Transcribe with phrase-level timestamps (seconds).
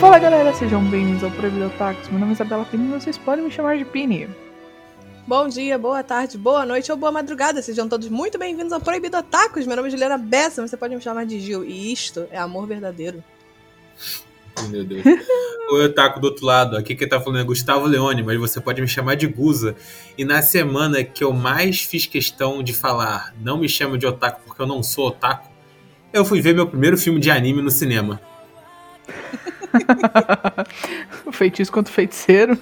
[0.00, 2.08] Fala galera, sejam bem-vindos ao Proibido Otakus.
[2.08, 4.30] Meu nome é Isabela Pini e vocês podem me chamar de Pini.
[5.26, 7.60] Bom dia, boa tarde, boa noite ou boa madrugada.
[7.60, 9.66] Sejam todos muito bem-vindos ao Proibido Otakus.
[9.66, 11.66] Meu nome é Juliana Bessa, você pode me chamar de Gil.
[11.66, 13.22] E isto é amor verdadeiro.
[14.70, 15.04] Meu Deus.
[15.70, 16.78] Oi, Otaku do outro lado.
[16.78, 19.76] Aqui quem tá falando é Gustavo Leone, mas você pode me chamar de Guza.
[20.16, 24.40] E na semana que eu mais fiz questão de falar, não me chamo de Otaku
[24.46, 25.50] porque eu não sou Otaku,
[26.10, 28.18] eu fui ver meu primeiro filme de anime no cinema.
[31.32, 32.58] feitiço contra o feiticeiro.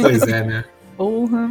[0.00, 0.64] Pois é, né?
[0.96, 1.50] Porra.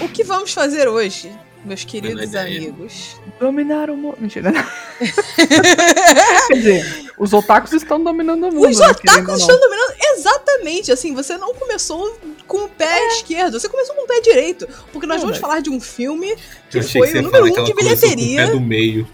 [0.00, 1.32] O que vamos fazer hoje,
[1.64, 3.16] meus queridos amigos?
[3.40, 4.16] Dominar o mundo.
[4.20, 4.52] Mentira.
[6.48, 8.68] Quer dizer, os otakus estão dominando o mundo.
[8.68, 9.34] Os né, otakus não.
[9.36, 9.94] estão dominando.
[10.16, 12.16] Exatamente, assim, você não começou
[12.46, 14.68] com o pé esquerdo, você começou com o pé direito.
[14.92, 16.36] Porque nós É, vamos mas- falar de um filme
[16.70, 18.46] que foi que o número um de começou com o bilheteria.
[18.46, 19.08] pé do meio.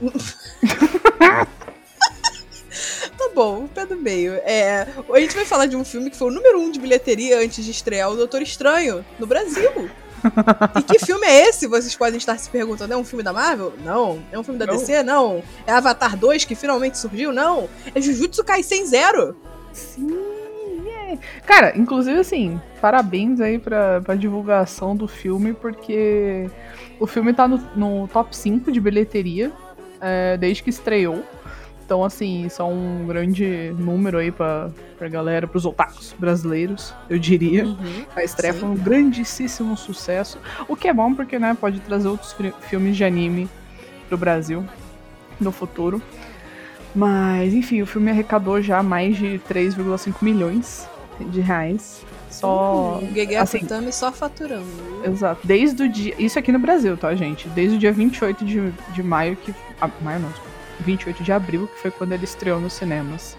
[3.34, 4.34] Bom, o pé do meio.
[4.44, 7.40] É, a gente vai falar de um filme que foi o número um de bilheteria
[7.40, 9.90] antes de estrear o Doutor Estranho no Brasil.
[10.78, 11.66] e que filme é esse?
[11.66, 12.94] Vocês podem estar se perguntando.
[12.94, 13.74] É um filme da Marvel?
[13.84, 14.22] Não.
[14.30, 14.76] É um filme da Não.
[14.76, 15.02] DC?
[15.02, 15.42] Não.
[15.66, 17.32] É Avatar 2 que finalmente surgiu?
[17.32, 17.68] Não.
[17.94, 19.36] É Jujutsu Kaisen Zero.
[19.72, 20.16] Sim,
[20.86, 21.18] é.
[21.44, 26.48] Cara, inclusive assim, parabéns aí pra, pra divulgação do filme, porque
[27.00, 29.52] o filme tá no, no top 5 de bilheteria
[30.00, 31.22] é, desde que estreou.
[31.84, 37.18] Então, assim, isso é um grande número aí pra, pra galera, pros otakus brasileiros, eu
[37.18, 37.66] diria.
[38.16, 38.60] A estreia Sim.
[38.60, 40.38] foi um grandíssimo sucesso.
[40.66, 43.48] O que é bom porque, né, pode trazer outros fi- filmes de anime
[44.08, 44.64] pro Brasil
[45.38, 46.00] no futuro.
[46.94, 50.88] Mas, enfim, o filme arrecadou já mais de 3,5 milhões
[51.20, 52.02] de reais.
[52.30, 52.98] Só.
[53.02, 54.66] O Gege assim- só faturando.
[55.04, 55.40] Exato.
[55.44, 56.14] Desde o dia.
[56.18, 57.48] Isso aqui no Brasil, tá, gente?
[57.48, 59.54] Desde o dia 28 de, de maio que.
[59.80, 60.53] Ah, maio não, desculpa.
[60.80, 63.36] 28 de abril, que foi quando ele estreou nos cinemas.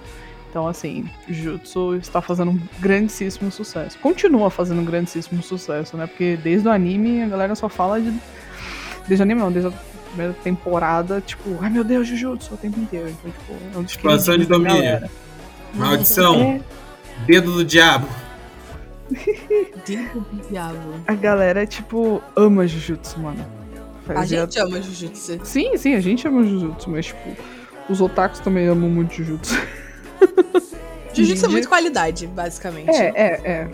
[0.49, 3.97] Então, assim, Jutsu está fazendo um grandíssimo sucesso.
[3.99, 6.07] Continua fazendo um grandíssimo sucesso, né?
[6.07, 8.09] Porque desde o anime a galera só fala de.
[9.05, 9.73] Desde o anime não, desde a
[10.07, 13.09] primeira temporada, tipo, ai meu Deus, Jujutsu o tempo inteiro.
[13.09, 15.09] Então, tipo, é um dos Expansão de domínio.
[15.73, 16.41] Maldição.
[16.41, 16.61] É,
[17.25, 18.07] Dedo do diabo.
[19.85, 21.01] Dedo do diabo.
[21.05, 23.45] a galera, tipo, ama Jujutsu, mano.
[24.09, 25.39] A Fazia- gente ama Jujutsu.
[25.43, 27.19] Sim, sim, a gente ama Jujutsu, mas, tipo,
[27.89, 29.55] os otakus também amam muito Jujutsu.
[31.13, 32.89] Jujutsu é muito qualidade, basicamente.
[32.89, 33.69] É, é, é.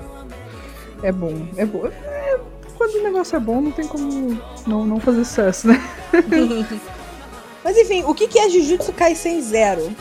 [1.03, 1.87] É bom, é bom.
[1.87, 2.39] É,
[2.77, 5.81] quando o negócio é bom, não tem como não, não fazer sucesso, né?
[7.63, 9.91] Mas enfim, o que que é Jujutsu Kaisen Zero?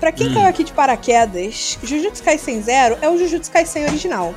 [0.00, 0.34] Pra quem Hum.
[0.34, 4.34] caiu aqui de paraquedas, Jujutsu Kaisen Zero é o Jujutsu Kaisen original.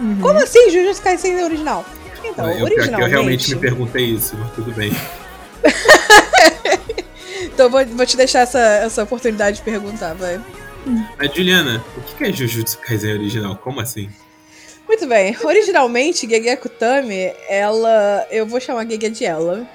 [0.00, 0.18] Uhum.
[0.20, 1.84] Como assim Jujutsu Kaisen original?
[2.30, 3.10] Então, eu, que eu originalmente...
[3.10, 4.92] realmente me perguntei isso, mas tudo bem.
[7.56, 10.38] Então vou, vou te deixar essa, essa oportunidade de perguntar, vai.
[11.18, 13.56] Mas, Juliana, o que é Jujutsu Kaisen original?
[13.56, 14.10] Como assim?
[14.86, 15.34] Muito bem.
[15.42, 18.26] Originalmente, Gege Akutami, ela...
[18.30, 19.66] Eu vou chamar Gege de ela.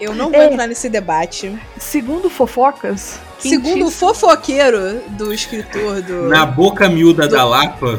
[0.00, 0.46] Eu não vou É.
[0.46, 1.52] entrar nesse debate.
[1.78, 6.28] Segundo fofocas, Segundo o fofoqueiro do escritor do...
[6.28, 7.98] Na boca miúda da Lapa,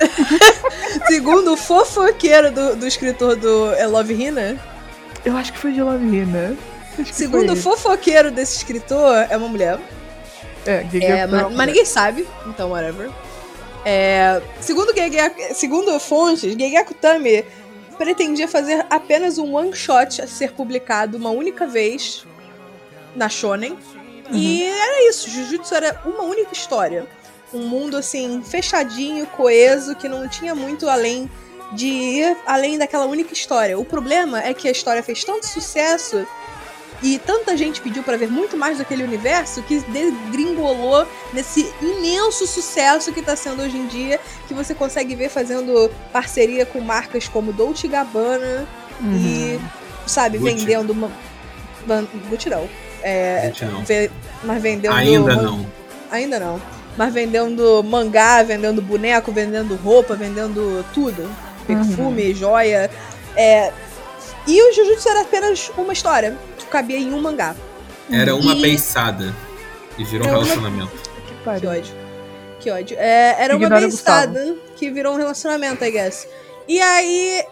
[1.06, 4.58] Segundo o fofoqueiro do, do escritor do é Love Hina,
[5.24, 6.56] Eu acho que foi de Love Hina.
[7.12, 9.78] Segundo o fofoqueiro desse escritor, é uma mulher.
[10.66, 13.10] É, É, uma mas, mas ninguém sabe, então whatever.
[13.84, 17.44] É, segundo, Gege, segundo fontes, Gege Akutami
[17.96, 22.26] pretendia fazer apenas um one shot a ser publicado uma única vez
[23.14, 23.76] na Shonen.
[24.32, 27.06] E era isso, Jujutsu era uma única história.
[27.52, 31.28] Um mundo assim, fechadinho, coeso, que não tinha muito além
[31.72, 33.78] de ir além daquela única história.
[33.78, 36.26] O problema é que a história fez tanto sucesso
[37.02, 43.12] e tanta gente pediu pra ver muito mais daquele universo que degringolou nesse imenso sucesso
[43.12, 47.52] que tá sendo hoje em dia, que você consegue ver fazendo parceria com marcas como
[47.52, 48.66] Dolce Gabbana
[49.00, 49.14] Uhum.
[49.16, 49.60] e,
[50.06, 50.54] sabe, Gucci.
[50.56, 51.10] vendendo uma.
[52.28, 52.68] Gucci não.
[53.02, 53.82] É, gente, não.
[53.82, 54.10] ve-
[54.44, 54.92] mas vendendo.
[54.94, 55.66] Ainda man- não.
[56.10, 56.60] Ainda não.
[57.00, 61.34] Mas vendendo mangá, vendendo boneco, vendendo roupa, vendendo tudo.
[61.66, 62.90] Perfume, joia.
[63.34, 63.72] É...
[64.46, 66.36] E o Jujutsu era apenas uma história.
[66.58, 67.56] Que cabia em um mangá.
[68.12, 69.34] Era uma E- beiçada.
[69.96, 70.90] E virou um É uma- relacionamento.
[70.90, 71.70] Que Que pariu.
[71.70, 71.94] ódio.
[72.60, 72.96] Que ódio.
[73.00, 76.28] É, era uma Ignora o beiçada que virou um relacionamento, I guess.
[76.68, 77.42] E aí,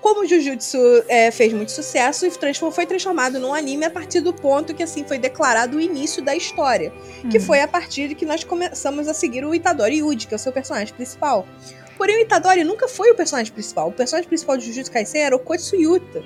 [0.00, 0.78] como o Jujutsu
[1.08, 4.82] é, fez muito sucesso e transform- foi transformado num anime a partir do ponto que
[4.82, 6.92] assim foi declarado o início da história.
[7.30, 7.40] Que Hum.
[7.40, 10.38] foi a partir de que nós começamos a seguir o Itadori Yuji, que é o
[10.38, 11.46] seu personagem principal.
[11.96, 13.88] Porém, o Itadori nunca foi o personagem principal.
[13.88, 16.22] O personagem principal de Jujutsu Kaisen era o Kotsuyuta.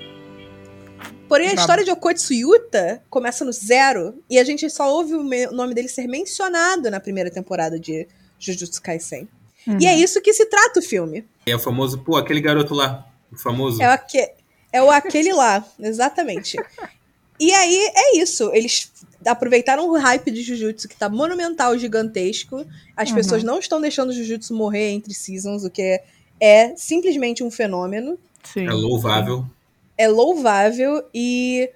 [1.27, 5.47] Porém, a história de Okotsuyuta começa no zero e a gente só ouve o me-
[5.47, 8.05] o nome dele ser mencionado na primeira temporada de
[8.37, 9.29] Jujutsu Kaisen.
[9.65, 9.77] Uhum.
[9.79, 11.25] E é isso que se trata o filme.
[11.45, 13.07] É o famoso, pô, aquele garoto lá.
[13.31, 13.81] O famoso.
[13.81, 14.31] É, o aque-
[14.73, 16.57] é o aquele lá, exatamente.
[17.39, 18.51] E aí é isso.
[18.53, 18.91] Eles
[19.25, 22.65] aproveitaram o hype de Jujutsu, que tá monumental, gigantesco.
[22.95, 23.15] As Uhum.
[23.15, 26.03] pessoas não estão deixando o Jujutsu morrer entre seasons, o que é,
[26.39, 28.17] é simplesmente um fenômeno.
[28.43, 28.67] Sim.
[28.67, 29.45] É louvável.
[29.97, 31.69] É louvável e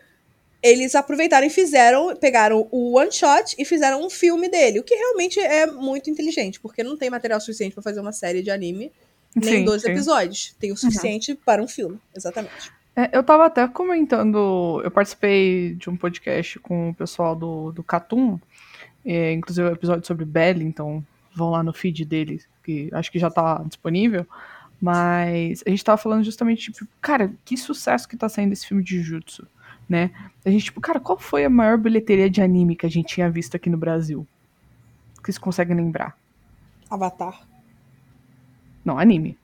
[0.63, 4.95] eles aproveitaram e fizeram, pegaram o one shot e fizeram um filme dele, o que
[4.95, 8.91] realmente é muito inteligente, porque não tem material suficiente pra fazer uma série de anime,
[9.35, 9.91] nem Sim, 12 sim.
[9.91, 10.55] episódios.
[10.59, 12.71] Tem o suficiente para um filme, exatamente.
[12.95, 17.83] É, eu tava até comentando, eu participei de um podcast com o pessoal do, do
[17.83, 18.39] Catum,
[19.05, 21.05] é, inclusive o episódio sobre Belly, então
[21.35, 24.25] vão lá no feed dele, que acho que já tá disponível.
[24.81, 28.83] Mas a gente tava falando justamente, tipo, cara, que sucesso que tá saindo esse filme
[28.83, 29.47] de Jutsu,
[29.89, 30.11] né?
[30.45, 33.29] A gente, tipo, cara, qual foi a maior bilheteria de anime que a gente tinha
[33.29, 34.25] visto aqui no Brasil?
[35.17, 36.17] Que vocês conseguem lembrar?
[36.89, 37.41] Avatar.
[38.85, 39.37] Não, anime.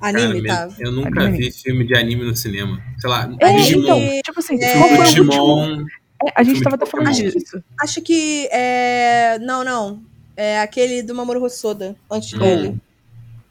[0.00, 0.74] Anime, Cara, tá?
[0.78, 1.38] Eu nunca Anime.
[1.38, 2.80] vi filme de anime no cinema.
[2.98, 3.82] Sei lá, É, Digimon.
[3.98, 4.72] então, tipo assim, É.
[4.78, 5.04] qual foi?
[5.06, 5.86] Digimon.
[6.26, 7.30] É, a gente tava até falando Pokémon.
[7.30, 7.62] disso.
[7.80, 9.38] Acho que é.
[9.40, 10.00] Não, não.
[10.36, 12.38] É aquele do Mamoru Hosoda, antes Hum.
[12.38, 12.76] dele.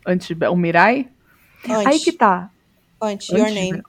[0.06, 1.08] Antes, de- o Mirai.
[1.68, 1.86] Antes.
[1.88, 2.50] Aí que tá.
[3.02, 3.84] Antes, Your Antes de- Name.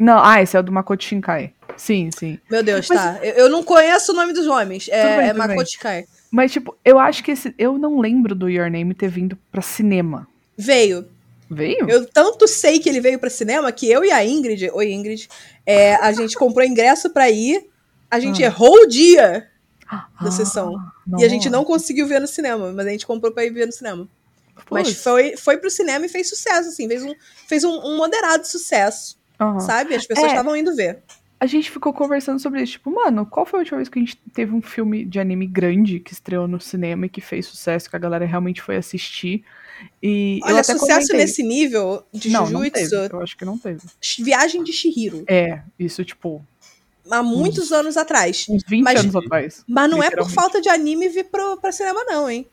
[0.00, 1.52] Não, ah, esse é o do Makoto Shinkai.
[1.76, 2.38] Sim, sim.
[2.50, 3.18] Meu Deus, Mas- tá.
[3.22, 4.86] Eu, eu não conheço o nome dos homens.
[4.88, 5.32] Bem, É, é.
[5.34, 6.04] Makoto Kai.
[6.30, 7.54] Mas, tipo, eu acho que esse.
[7.58, 10.26] Eu não lembro do Your Name ter vindo pra cinema.
[10.58, 11.08] Veio.
[11.48, 11.88] Veio?
[11.88, 15.28] Eu tanto sei que ele veio pra cinema que eu e a Ingrid, oi Ingrid,
[15.64, 17.66] é, a gente comprou ingresso pra ir,
[18.10, 18.46] a gente Ah.
[18.46, 19.48] errou o dia
[20.20, 20.74] da Ah, sessão.
[21.16, 23.64] E a gente não conseguiu ver no cinema, mas a gente comprou pra ir ver
[23.66, 24.06] no cinema.
[24.70, 27.14] Mas foi, foi pro cinema e fez sucesso, assim, fez um,
[27.46, 29.60] fez um, um moderado sucesso, Aham.
[29.60, 29.94] sabe?
[29.94, 30.30] As pessoas É.
[30.34, 30.98] estavam indo ver.
[31.40, 32.72] A gente ficou conversando sobre isso.
[32.72, 35.46] Tipo, mano, qual foi a última vez que a gente teve um filme de anime
[35.46, 39.44] grande que estreou no cinema e que fez sucesso, que a galera realmente foi assistir?
[40.02, 41.16] E Olha, até sucesso comentei.
[41.18, 43.14] nesse nível de Não, não Jujutsu, teve.
[43.14, 43.78] Eu acho que não teve.
[44.18, 46.44] Viagem de Shihiro, É, isso, tipo,
[47.08, 48.44] há muitos anos atrás.
[48.50, 49.64] uns 20 Mas- anos atrás.
[49.68, 52.44] Mas não é por falta de anime vir pro, pra cinema, não, hein?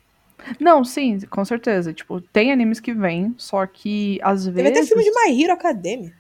[0.59, 1.91] Não, sim, com certeza.
[1.91, 4.89] Tipo, tem animes que vêm, só que às Teve até vezes.
[4.89, 6.13] filme de My Hero Academia.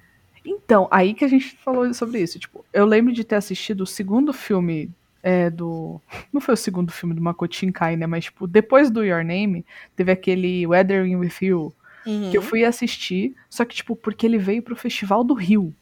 [0.45, 2.37] Então, aí que a gente falou sobre isso.
[2.39, 4.89] Tipo, eu lembro de ter assistido o segundo filme
[5.23, 5.99] é, do.
[6.31, 8.05] Não foi o segundo filme do Makoto Shinkai, né?
[8.05, 9.65] Mas, tipo, depois do Your Name,
[9.95, 11.73] teve aquele Weathering with You,
[12.05, 15.73] Uhum, que eu fui assistir, só que, tipo, porque ele veio pro Festival do Rio.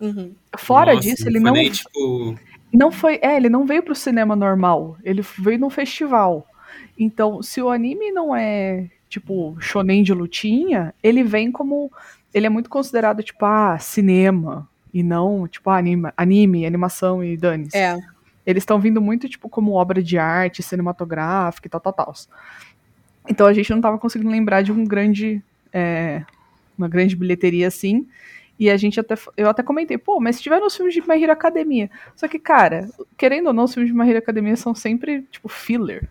[0.00, 0.32] uhum.
[0.58, 1.52] Fora Nossa, disso, ele não.
[1.52, 2.36] Nem, tipo,
[2.72, 3.20] Não foi.
[3.22, 4.98] É, ele não veio pro cinema normal.
[5.04, 6.44] Ele veio no festival.
[6.98, 11.92] Então, se o anime não é, tipo, shonen de lutinha, ele vem como.
[12.32, 14.68] Ele é muito considerado, tipo, ah, cinema.
[14.92, 17.76] E não, tipo, ah, anime, anime animação e dane-se.
[17.76, 17.98] É.
[18.44, 22.14] Eles estão vindo muito, tipo, como obra de arte, cinematográfica e tal, tal, tal.
[23.28, 25.42] Então a gente não tava conseguindo lembrar de um grande.
[25.72, 26.24] é,
[26.76, 28.06] uma grande bilheteria assim.
[28.58, 29.14] E a gente até.
[29.36, 31.90] Eu até comentei, pô, mas se tiver nos filmes de My Hero Academia.
[32.16, 35.48] Só que, cara, querendo ou não, os filmes de My Hero Academia são sempre, tipo,
[35.48, 36.08] filler,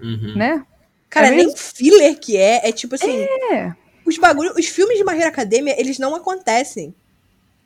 [0.00, 0.34] uhum.
[0.34, 0.64] né?
[1.10, 2.68] Cara, É nem filler que é.
[2.68, 3.20] É tipo assim.
[3.52, 3.74] É.
[4.06, 6.94] Os bagulho, os filmes de Hero Academia, eles não acontecem.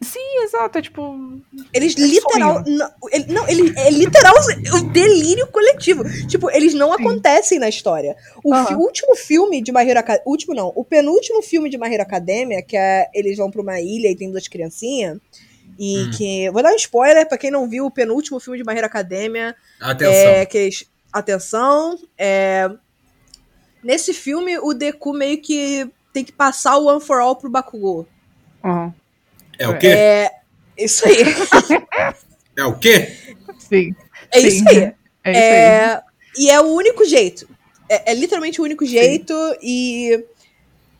[0.02, 0.78] Sim, exato.
[0.78, 1.38] É tipo.
[1.74, 2.64] Eles É literal.
[2.66, 4.34] Não, ele, não, ele é literal
[4.74, 6.02] o delírio coletivo.
[6.26, 7.02] Tipo, eles não Sim.
[7.02, 8.16] acontecem na história.
[8.42, 8.66] O Aham.
[8.66, 10.22] fi- último filme de Hero Academia.
[10.26, 10.72] Último não.
[10.74, 14.30] O penúltimo filme de Hero Academia, que é eles vão pra uma ilha e tem
[14.30, 15.18] duas criancinhas.
[15.78, 16.10] E Hum.
[16.16, 16.50] que.
[16.50, 19.54] Vou dar um spoiler pra quem não viu o penúltimo filme de Hero Academia.
[19.78, 20.14] Atenção.
[20.14, 22.70] É, que eles- atenção, é,
[23.84, 28.06] nesse filme o Deku meio que tem que passar o One for All pro Bakugou.
[28.64, 28.92] aham,
[29.58, 29.86] É o quê?
[29.88, 30.30] É
[30.76, 31.16] isso aí.
[32.56, 33.16] É o quê?
[33.58, 33.94] Sim.
[34.30, 34.46] É Sim.
[34.48, 34.76] isso aí.
[35.24, 35.56] É isso aí.
[35.56, 36.02] É,
[36.36, 37.48] e é o único jeito.
[37.88, 40.24] É, é literalmente o único jeito e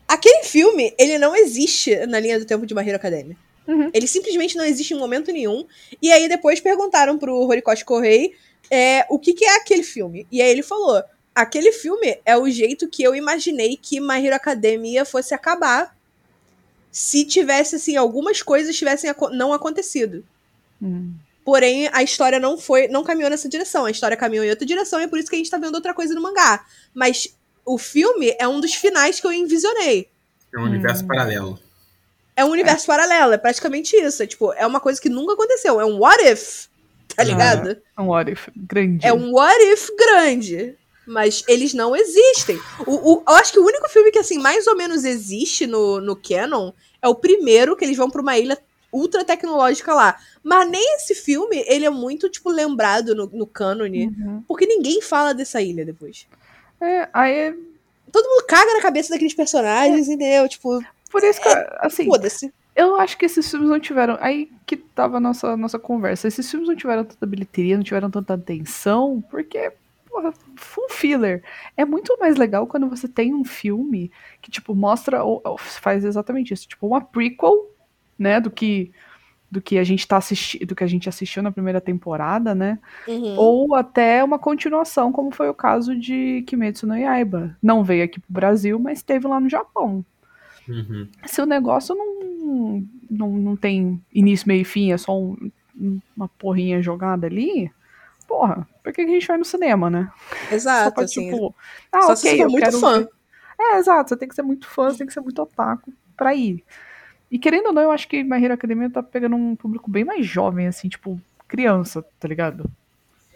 [0.07, 3.37] aquele filme, ele não existe na linha do tempo de My Hero Academia.
[3.67, 3.91] Uhum.
[3.93, 5.67] Ele simplesmente não existe em momento nenhum.
[6.01, 8.33] E aí depois perguntaram pro Horikoshi Correi
[8.71, 10.25] é, o que, que é aquele filme.
[10.31, 14.35] E aí ele falou: aquele filme é o jeito que eu imaginei que My Hero
[14.35, 15.95] Academia fosse acabar
[16.91, 20.25] se tivesse, assim, algumas coisas tivessem aco- não acontecido.
[20.81, 21.13] Hum.
[21.43, 23.85] Porém, a história não foi, não caminhou nessa direção.
[23.85, 25.73] A história caminhou em outra direção e é por isso que a gente tá vendo
[25.75, 26.65] outra coisa no mangá.
[26.93, 27.35] Mas
[27.65, 30.07] o filme é um dos finais que eu envisionei.
[30.53, 31.59] É um universo paralelo.
[32.35, 34.21] É um universo paralelo, é praticamente isso.
[34.21, 35.79] É, tipo, é uma coisa que nunca aconteceu.
[35.79, 36.67] É um what if,
[37.15, 37.81] tá ligado?
[37.97, 39.05] É um what if grande.
[39.07, 40.75] É um what if grande.
[41.05, 42.59] Mas eles não existem.
[42.85, 45.99] O, o- eu acho que o único filme que, assim, mais ou menos existe no,
[45.99, 48.57] no canon é o primeiro, que eles vão pra uma ilha
[48.93, 50.17] ultra tecnológica lá.
[50.43, 54.07] Mas nem esse filme, ele é muito, tipo, lembrado no, no cânone.
[54.07, 54.43] Uhum.
[54.47, 56.27] Porque ninguém fala dessa ilha depois.
[56.79, 57.55] É, aí.
[58.11, 60.47] Todo mundo caga na cabeça daqueles personagens, entendeu?
[60.49, 61.47] Tipo, Por isso que,
[61.79, 62.53] assim, foda-se.
[62.75, 64.17] eu acho que esses filmes não tiveram.
[64.19, 66.27] Aí que tava a nossa, nossa conversa.
[66.27, 69.71] Esses filmes não tiveram tanta bilheteria, não tiveram tanta atenção, porque,
[70.11, 71.43] porra, foi um filler.
[71.77, 75.23] É muito mais legal quando você tem um filme que, tipo, mostra.
[75.23, 76.67] Ou, ou faz exatamente isso.
[76.67, 77.71] Tipo, uma prequel,
[78.17, 78.39] né?
[78.39, 78.91] Do que.
[79.49, 82.79] Do que a gente tá assistindo, do que a gente assistiu na primeira temporada, né?
[83.05, 83.35] Uhum.
[83.37, 87.57] Ou até uma continuação, como foi o caso de Kimetsu no Yaiba.
[87.61, 90.05] Não veio aqui pro Brasil, mas teve lá no Japão.
[90.69, 91.05] Uhum.
[91.25, 95.51] Se o negócio não, não, não tem início, meio e fim, é só um-
[96.15, 97.69] uma porrinha jogada ali,
[98.31, 100.09] porra, por que a gente vai no cinema, né?
[100.49, 101.29] só Exato, pra, assim.
[101.29, 101.55] tipo,
[101.91, 103.07] ah, só ok, se for eu muito quero fã.
[103.59, 106.33] É, exato, você tem que ser muito fã, você tem que ser muito otaku pra
[106.33, 106.63] ir.
[107.29, 110.03] E querendo ou não, eu acho que My Hero Academia tá pegando um público bem
[110.03, 112.65] mais jovem, assim, tipo, criança, tá ligado?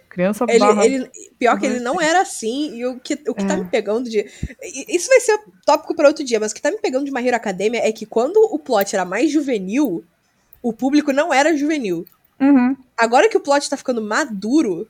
[0.10, 0.86] Criança Ele, barra...
[0.86, 3.58] ele- pior que ele não era assim, e o que, o que tá É.
[3.58, 4.26] me pegando de.
[4.88, 7.26] Isso vai ser tópico pra outro dia, mas o que tá me pegando de My
[7.28, 10.06] Hero Academia é que quando o plot era mais juvenil,
[10.62, 12.06] o público não era juvenil.
[12.40, 12.76] Uhum.
[12.98, 14.88] Agora que o plot tá ficando maduro,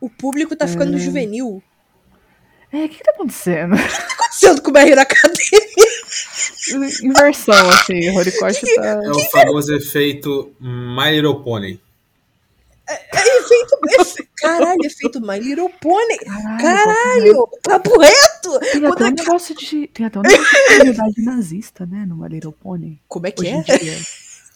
[0.00, 0.98] o público tá ficando É.
[1.00, 1.62] juvenil.
[2.72, 3.74] É, o que, que tá acontecendo?
[3.74, 5.68] O que tá acontecendo com o Hero Academia?
[7.02, 8.84] Inversão, assim, o Horikoshi tá...
[9.02, 11.80] É o famoso efeito My Little Pony.
[12.86, 12.94] É
[13.38, 13.78] efeito.
[14.00, 16.18] efe- Caralho, efeito My Little Pony.
[16.18, 18.58] Caralho, Caralho, papo reto!
[18.60, 19.86] Tem até um é- negócio de.
[19.88, 22.04] Tem até um negócio de comunidade nazista, né?
[22.06, 22.98] No My Little Pony.
[23.08, 23.98] Como é que Hoje é?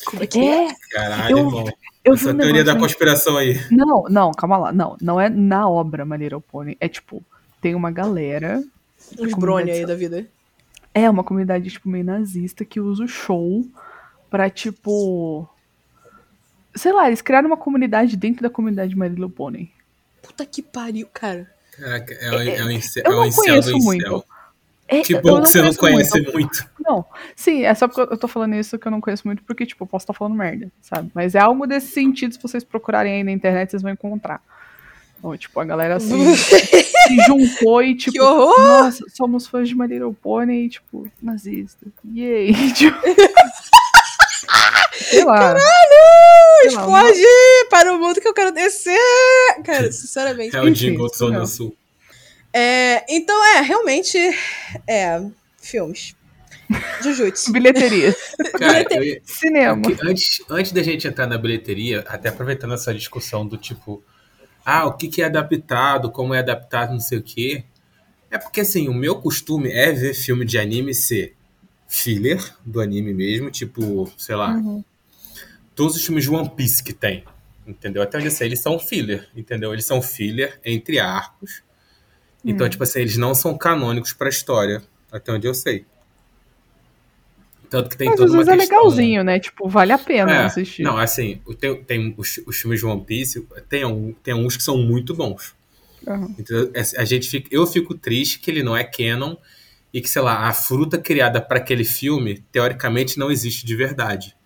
[0.05, 0.69] Como é que é?
[0.69, 1.65] É, Caralho, Eu- irmão.
[2.05, 3.61] eu Essa um teoria negócio da conspiração aí.
[3.71, 4.73] Não, não, calma lá.
[4.73, 6.77] Não, não é na obra My Little Pony.
[6.81, 7.23] É tipo,
[7.61, 8.63] tem uma galera.
[9.13, 10.27] Uns comunidade brony aí da vida.
[10.95, 13.65] É uma comunidade, tipo, meio nazista que usa o show
[14.31, 15.49] pra, tipo.
[16.75, 19.71] Sei lá, eles criaram uma comunidade dentro da comunidade My Little Pony.
[20.23, 21.51] Puta que pariu, cara.
[21.73, 24.11] Caraca, é, o- é, o incel, Eu é o não incel conheço do incel.
[24.13, 24.25] muito.
[24.89, 26.71] É, Que eu bom que você não conheço conhece muito.
[26.85, 27.05] Não,
[27.37, 29.85] sim, é só porque eu tô falando isso que eu não conheço muito, porque, tipo,
[29.85, 31.11] eu posso estar falando merda, sabe?
[31.15, 34.43] Mas é algo desse sentido, se vocês procurarem aí na internet, vocês vão encontrar.
[35.19, 38.59] Então, tipo, a galera assim, se juntou e, tipo, que horror!
[38.59, 41.87] nossa, somos fãs de My Little Pony, e, tipo, nazista.
[42.13, 42.53] Yay!
[42.75, 42.99] Tipo,
[44.99, 45.57] sei lá.
[45.57, 47.23] Sei lá, Explode
[47.71, 48.99] para o mundo que eu quero descer!
[49.65, 50.57] Cara, sinceramente.
[50.57, 51.47] É o jingle do Zona.
[51.47, 51.77] Sul.
[52.53, 54.19] É, então, é, realmente.
[54.87, 55.23] É.
[55.61, 56.15] Filmes.
[57.03, 57.53] Jujutsu.
[57.53, 58.15] Bilheteria.
[58.59, 59.83] Cara, eu Cinema.
[59.83, 64.03] que antes, antes da gente entrar na bilheteria, até aproveitando essa discussão do tipo,
[64.65, 67.65] ah, o que, que é adaptado, como é adaptado, não sei o quê.
[68.31, 71.37] É porque, assim, o meu costume é ver filme de anime ser
[71.87, 74.83] filler do anime mesmo, tipo, sei lá, Uhum.
[75.75, 77.25] todos os filmes de One Piece que tem,
[77.67, 78.01] entendeu?
[78.03, 79.73] Até onde eu sei, eles são filler, entendeu?
[79.75, 81.63] Eles são filler entre arcos.
[82.45, 82.71] Então, Hum.
[82.71, 85.85] tipo assim, eles não são canônicos pra história, até onde eu sei.
[87.73, 88.77] Tanto que tem Mas toda uma é questão...
[88.77, 89.41] legalzinho, né?
[89.41, 90.83] Tipo, vale a pena É, assistir.
[90.83, 94.63] Não, assim, tem, tem os, os filmes de One Piece, tem, um, tem uns que
[94.63, 95.55] são muito bons.
[96.07, 96.35] Uhum.
[96.75, 99.37] É, A gente fica, eu fico triste que ele não é canon
[99.91, 104.37] e que, sei lá, a fruta criada para aquele filme, teoricamente, não existe de verdade.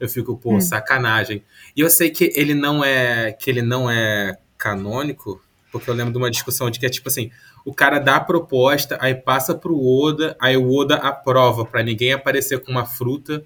[0.00, 0.60] Eu fico, pô, Hum.
[0.60, 1.44] sacanagem.
[1.76, 6.12] E eu sei que ele não é que ele não é canônico, porque eu lembro
[6.12, 7.30] de uma discussão de que é tipo assim,
[7.64, 12.12] o cara dá a proposta, aí passa pro Oda, aí o Oda aprova para ninguém
[12.12, 13.42] aparecer com uma fruta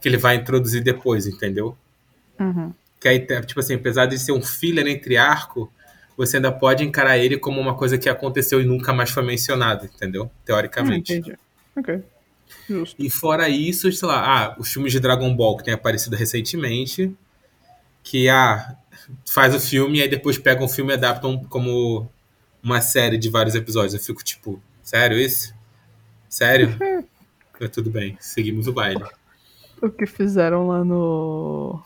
[0.00, 1.76] que ele vai introduzir depois, entendeu?
[2.38, 2.72] Uhum.
[3.00, 5.72] Que aí, tipo assim, apesar de ser um filler entre arco,
[6.16, 9.86] você ainda pode encarar ele como uma coisa que aconteceu e nunca mais foi mencionado,
[9.86, 10.24] entendeu?
[10.24, 11.12] Hum, Teoricamente.
[11.12, 11.38] entendi.
[11.76, 12.02] Ok.
[12.68, 12.96] Justo.
[12.98, 17.14] e fora isso, sei lá, ah, os filmes de Dragon Ball que tem aparecido recentemente,
[18.02, 18.74] que ah,
[19.26, 22.10] faz o filme e aí depois pegam o filme e adaptam como
[22.62, 23.94] uma série de vários episódios.
[23.94, 25.54] Eu fico tipo, sério isso?
[26.28, 26.76] Sério?
[27.60, 29.04] Mas tudo bem, seguimos o baile.
[29.80, 31.80] O que fizeram lá no.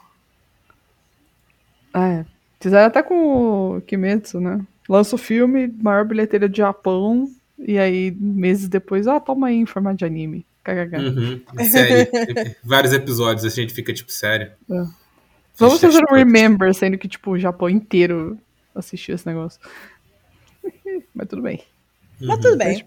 [1.92, 2.26] Ah, é.
[2.60, 4.64] Fizeram até com o Kimetsu, né?
[4.88, 9.66] Lança o filme, maior bilheteria do Japão, e aí, meses depois, ah, toma aí em
[9.66, 10.46] formato de anime.
[10.64, 10.96] KKK.
[10.96, 12.56] Uhum, série.
[12.62, 14.52] vários episódios, a gente fica tipo, sério.
[14.70, 14.84] É.
[15.56, 18.38] Vamos Fecha fazer um remember, sendo que, tipo, o Japão inteiro
[18.74, 19.60] assistiu esse negócio.
[21.14, 21.62] Mas tudo bem.
[22.20, 22.84] Mas tudo bem.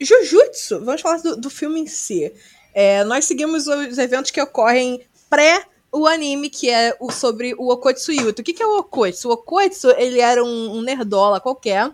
[0.00, 2.32] Jujutsu, vamos falar do, do filme em si.
[2.72, 7.70] É, nós seguimos os eventos que ocorrem pré o anime, que é o sobre o
[7.70, 8.42] Okotsu Yuto.
[8.42, 9.28] O que, que é o Okotsu?
[9.28, 11.90] O Okotsu, ele era um, um nerdola qualquer,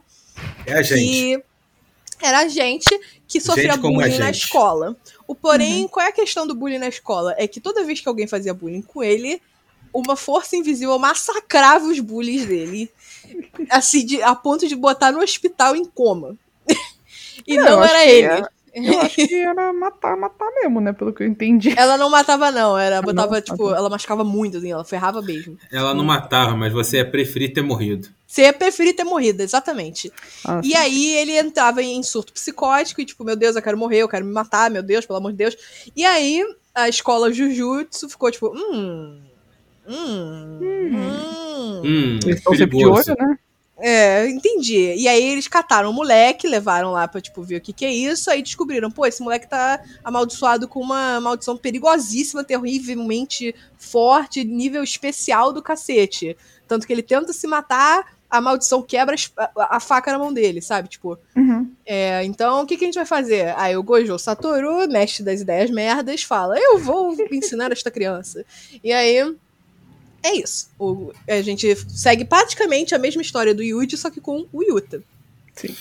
[0.66, 1.00] É a gente.
[1.00, 1.42] que
[2.20, 2.88] era a gente
[3.26, 4.96] que sofria Gente bullying na escola.
[5.26, 7.34] O porém, qual é a questão do bullying na escola?
[7.36, 9.42] É que toda vez que alguém fazia bullying com ele,
[9.92, 12.90] uma força invisível massacrava os bullies dele.
[13.70, 16.36] Assim, de- a ponto de botar no hospital em coma.
[17.46, 18.24] E É, não acho era ele.
[18.26, 20.92] era- Eu acho que era matar, matar mesmo, né?
[20.92, 21.72] Pelo que eu entendi.
[21.78, 22.76] Ela não matava, não.
[22.76, 23.02] Era, não?
[23.04, 25.56] botava, Ah, tipo, ela machucava muito, assim, ela ferrava mesmo.
[25.72, 28.08] Ela não matava, mas você ia preferir ter morrido.
[28.26, 30.12] Você ia preferir ter morrido, exatamente.
[30.44, 33.98] Ah, E aí ele entrava em surto psicótico e, tipo, meu Deus, eu quero morrer,
[34.02, 35.56] eu quero me matar, meu Deus, pelo amor de Deus.
[35.96, 36.42] E aí
[36.74, 39.22] a escola Jujutsu ficou tipo, hum.
[39.88, 40.58] Hum.
[40.60, 40.92] hum.
[40.92, 41.45] Hum,
[42.24, 43.38] Eles estão sempre de olho, né?
[43.78, 44.94] É, entendi.
[44.96, 47.92] E aí eles cataram o moleque, levaram lá pra, tipo, ver o que que é
[47.92, 54.82] isso, aí descobriram, pô, esse moleque tá amaldiçoado com uma maldição perigosíssima, terrivelmente forte, nível
[54.82, 56.36] especial do cacete.
[56.66, 59.14] Tanto que ele tenta se matar, a maldição quebra
[59.56, 60.88] a faca na mão dele, sabe?
[60.88, 61.70] Tipo, Uhum.
[61.84, 63.54] é, então o que, que a gente vai fazer?
[63.58, 68.42] Aí o Gojo Satoru, mestre das ideias merdas, fala: Eu vou ensinar esta criança.
[68.82, 69.36] E aí.
[70.26, 70.68] É isso.
[70.76, 75.00] O- a gente segue praticamente a mesma história do Yuji, só que com o Yuta.
[75.54, 75.72] Sim.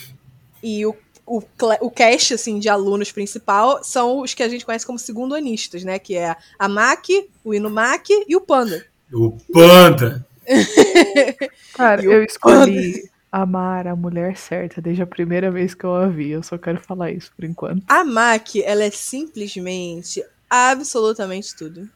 [0.62, 1.42] E o, o,
[1.82, 5.98] o cast assim, de alunos principal são os que a gente conhece como segundonistas, né?
[5.98, 8.86] Que é a Maki, o Inumaki e o Panda.
[9.12, 10.24] O panda!
[11.74, 16.08] Cara, o eu escolhi amar a mulher certa desde a primeira vez que eu a
[16.08, 16.30] vi.
[16.30, 17.84] Eu só quero falar isso por enquanto.
[17.88, 21.90] A Maki, ela é simplesmente absolutamente tudo.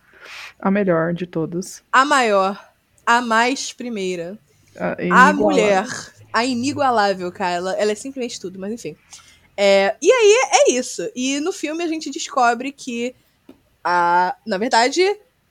[0.59, 1.83] A melhor de todas.
[1.91, 2.59] A maior,
[3.05, 4.37] a mais primeira.
[4.77, 5.87] A, A mulher,
[6.31, 8.95] a inigualável, cara, ela, ela é simplesmente tudo, mas enfim.
[9.57, 11.09] É, e aí é isso.
[11.15, 13.13] E no filme a gente descobre que,
[13.83, 15.03] a, na verdade,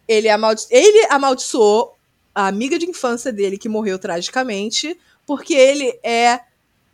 [0.06, 1.94] ele, amaldi ele amaldiçoou
[2.34, 6.40] a amiga de infância dele que morreu tragicamente, porque ele é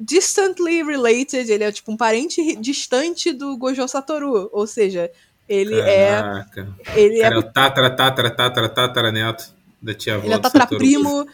[0.00, 4.50] distantly related, ele é tipo um parente distante do Gojo Satoru.
[4.52, 5.10] Ou seja,
[5.48, 6.68] ele Caraca.
[6.86, 7.00] é.
[7.00, 10.38] Ele Cara, é é o tátara, tátara, tátara, tatara neto da tia avó Ele é
[10.38, 10.58] do Satoru.
[10.60, 11.26] tataraprimo.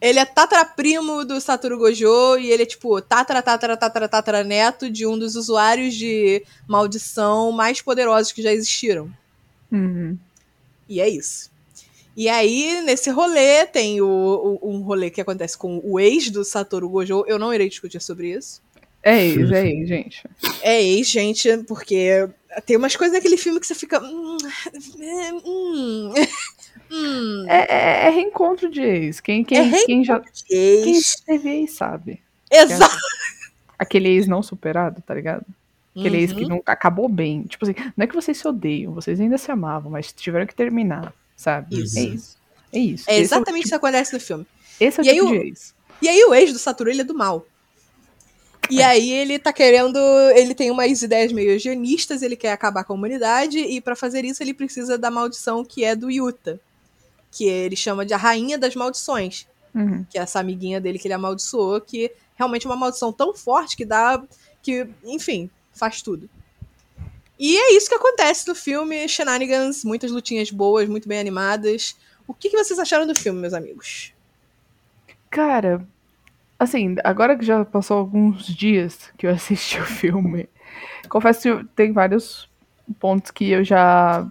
[0.00, 4.88] Ele é tataraprimo do Satoru Gojo e ele é tipo tatara, tatara, tatara, tatara neto
[4.90, 9.10] de um dos usuários de maldição mais poderosos que já existiram.
[9.72, 10.16] Uhum.
[10.88, 11.50] E é isso.
[12.16, 16.44] E aí, nesse rolê, tem o, o- um rolê que acontece com o ex do
[16.44, 17.24] Satoru Gojo.
[17.28, 18.60] Eu não irei discutir sobre isso.
[19.02, 20.22] É ex, é ex, gente.
[20.62, 22.28] É ex, gente, porque
[22.66, 24.00] tem umas coisas naquele filme que você fica.
[24.02, 24.36] Hum,
[25.44, 26.12] hum,
[26.90, 29.20] hum, É, é- é reencontro de ex.
[29.20, 32.22] Quem, quem, É quem já quem já teve ex sabe.
[32.50, 32.96] Exato.
[33.78, 35.44] Aquele ex não superado, tá ligado?
[35.96, 36.48] Aquele ex que Uhum.
[36.50, 37.42] nunca acabou bem.
[37.42, 40.54] Tipo assim, não é que vocês se odeiam, vocês ainda se amavam, mas tiveram que
[40.54, 41.82] terminar, sabe?
[41.82, 41.98] Isso.
[41.98, 42.38] É isso.
[42.72, 43.10] É isso.
[43.10, 44.44] É Esse exatamente o isso que acontece no filme.
[44.44, 45.74] tipo, esse é o E aí tipo o- de ex.
[46.00, 47.44] E aí o ex do Satoru, ele é do mal.
[48.70, 49.98] E aí ele tá querendo,
[50.34, 54.24] ele tem umas ideias meio higienistas, ele quer acabar com a humanidade e pra fazer
[54.24, 56.60] isso ele precisa da maldição que é do Yuta,
[57.30, 60.04] que ele chama de a rainha das maldições, Uhum.
[60.10, 63.76] que é essa amiguinha dele que ele amaldiçoou, que realmente é uma maldição tão forte
[63.76, 64.20] que dá
[64.62, 66.28] que, enfim, faz tudo.
[67.38, 71.94] E é isso que acontece no filme Shenanigans, muitas lutinhas boas, muito bem animadas.
[72.26, 74.12] O que, que vocês acharam do filme, meus amigos?
[75.30, 75.86] Cara,
[76.58, 80.48] assim, agora que já passou alguns dias que eu assisti o filme,
[81.08, 82.48] confesso que tem vários
[82.98, 84.26] pontos que eu já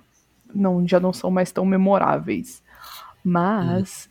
[0.53, 2.61] não, já não são mais tão memoráveis.
[3.23, 4.09] Mas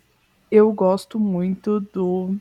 [0.51, 2.37] eu gosto muito do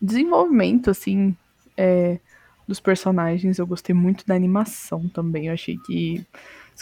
[0.00, 1.36] desenvolvimento, assim,
[1.76, 2.18] é,
[2.66, 3.58] dos personagens.
[3.58, 5.46] Eu gostei muito da animação também.
[5.46, 6.26] Eu achei que.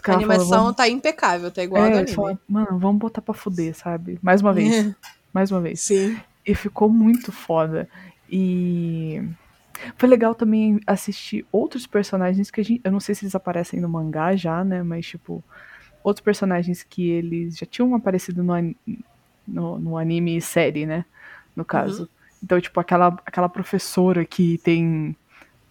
[0.07, 2.39] A animação "Vamos- tá impecável, tá igual a do é, anime.
[2.49, 4.19] mano, vamos botar pra fuder, sabe?
[4.23, 4.95] Mais uma vez.
[5.33, 5.81] Mais uma vez.
[5.81, 6.17] Sim.
[6.47, 7.89] E ficou muito foda.
[8.31, 9.23] E
[9.97, 12.81] foi legal também assistir outros personagens que a gente.
[12.85, 14.83] Eu não sei se eles aparecem no mangá já, né?
[14.83, 15.43] Mas, tipo,
[16.03, 18.55] outros personagens que eles já tinham aparecido no,
[19.47, 21.05] no, no anime e série, né?
[21.55, 22.09] No caso.
[22.43, 25.17] Então, tipo, aquela, aquela professora que tem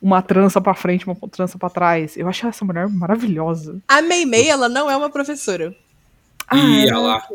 [0.01, 2.17] uma trança pra frente, uma trança pra trás.
[2.17, 3.81] Eu acho essa mulher maravilhosa.
[3.87, 5.75] A Mei Mei, ela não é uma professora.
[6.51, 7.27] Ih, Ah, lá.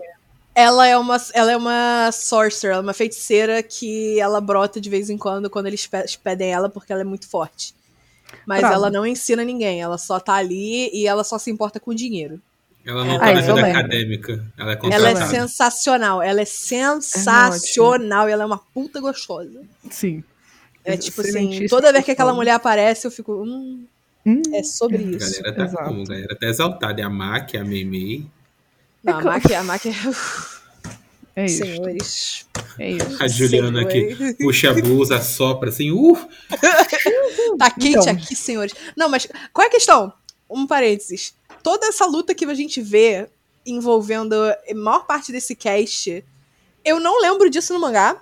[0.61, 4.91] Ela é uma, ela é uma sorcerer, ela é uma feiticeira que ela brota de
[4.91, 7.75] vez em quando quando eles pe- pedem ela porque ela é muito forte.
[8.45, 8.75] Mas Bravo.
[8.75, 12.41] ela não ensina ninguém, ela só tá ali e ela só se importa com dinheiro.
[12.85, 13.71] Ela não Ah, tá na vida lembro.
[13.71, 14.45] acadêmica.
[14.59, 19.61] Ela é Ela é sensacional, ela é sensacional e ela é uma puta gostosa.
[19.91, 20.25] Sim.
[20.85, 23.85] É tipo assim, toda vez que aquela mulher aparece, eu fico, hum,
[24.27, 25.19] Hum, é sobre A isso.
[25.43, 25.85] galera tá Exato.
[25.85, 26.03] como?
[26.03, 27.01] A galera tá exaltada.
[27.01, 28.27] É a Maki, a Meimei.
[29.11, 29.89] Não, a É Maki, a Maki,
[31.37, 31.65] é isso.
[31.65, 32.47] senhores.
[32.79, 33.23] É isso.
[33.23, 34.37] A Juliana aqui senhores.
[34.39, 35.91] puxa a blusa, sopra assim.
[35.91, 36.17] Uh!
[37.59, 38.13] Tá quente Então.
[38.13, 38.75] aqui, senhores.
[38.97, 40.13] Não, mas qual é a questão?
[40.49, 41.35] Um parênteses.
[41.63, 43.29] Toda essa luta que a gente vê
[43.67, 46.25] envolvendo a maior parte desse cast,
[46.85, 48.17] eu não lembro disso no mangá.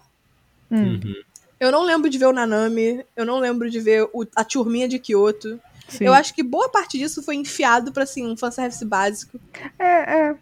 [0.71, 1.01] Hum.
[1.05, 1.15] Uhum.
[1.59, 4.87] Eu não lembro de ver o Nanami, eu não lembro de ver o- a turminha
[4.89, 5.59] de Kyoto.
[5.89, 6.05] Sim.
[6.05, 9.39] Eu acho que boa parte disso foi enfiado pra, assim, um fanservice básico.
[9.79, 9.85] É,
[10.31, 10.35] é.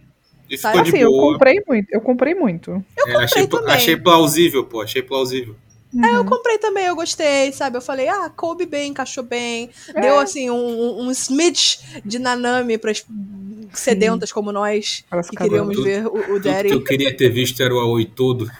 [0.48, 1.32] E Sabe, ficou Assim, de eu boa.
[1.32, 1.88] comprei muito.
[1.90, 2.84] Eu comprei muito.
[3.06, 3.74] É, achei, também.
[3.74, 4.82] achei plausível, pô.
[4.82, 5.56] Achei plausível.
[5.92, 6.04] Uhum.
[6.06, 7.76] Eu comprei também, eu gostei, sabe?
[7.76, 9.70] Eu falei, ah, coube bem, encaixou bem.
[9.94, 10.00] É.
[10.00, 13.04] Deu, assim, um, um, smidge de Nanami pras
[13.72, 16.68] sedentas como nós, Elas que queríamos Tudo- ver o, o Daddy.
[16.68, 18.50] que eu queria ter visto era o Aoi todo.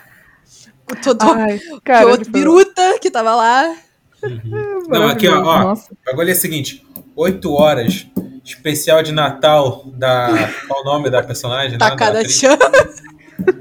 [0.90, 3.76] O todo Ai, cara, Kyoto tipo, Biruta, que tava lá.
[4.88, 5.76] Não, aqui, ó, ó.
[6.06, 8.06] Agora é o seguinte: 8 horas,
[8.44, 10.50] especial de Natal da.
[10.68, 11.78] Qual o nome da personagem?
[11.78, 12.38] Tacada atriz.
[12.38, 12.58] Chan.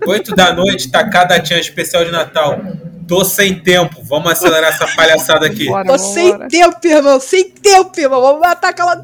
[0.06, 2.60] 8 da noite, Takada Chan, especial de Natal.
[3.08, 5.66] Tô sem tempo, vamos acelerar essa palhaçada aqui.
[5.66, 7.20] Bora, Tô sem tempo, irmão.
[7.20, 8.22] Sem tempo, irmão.
[8.22, 8.96] Vamos matar aquela.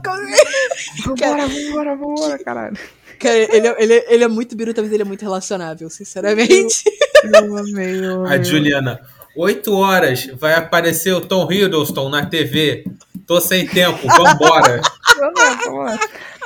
[1.06, 2.78] Vambora, vambora, vambora, caralho.
[3.20, 6.84] Cara, ele, é- ele, é- ele é muito biruta, mas ele é muito relacionável, sinceramente.
[7.24, 8.44] Eu amei, eu A amei.
[8.46, 9.02] Juliana,
[9.36, 12.86] 8 horas, vai aparecer o Tom Hiddleston na TV.
[13.30, 14.82] Tô sem tempo, vambora.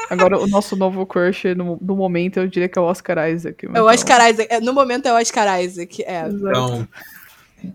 [0.10, 3.66] Agora, o nosso novo crush no, no momento, eu diria que é o Oscar Isaac.
[3.74, 4.54] É o Oscar Isaac.
[4.54, 6.04] É, No momento é o Oscar Isaac.
[6.04, 6.28] É.
[6.28, 6.86] Então,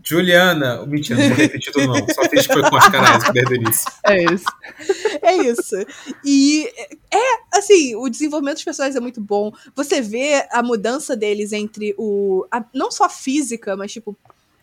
[0.05, 0.85] Juliana.
[0.87, 1.95] Mentira, não vou repetir tudo, não.
[2.15, 3.91] Só fiz que foi com as caras desde o início.
[4.05, 4.45] É isso.
[5.23, 5.77] É isso.
[6.23, 6.69] E
[7.11, 9.51] é, assim, o desenvolvimento dos personagens é muito bom.
[9.75, 12.47] Você vê a mudança deles entre o.
[12.53, 14.15] a- não só física, mas tipo.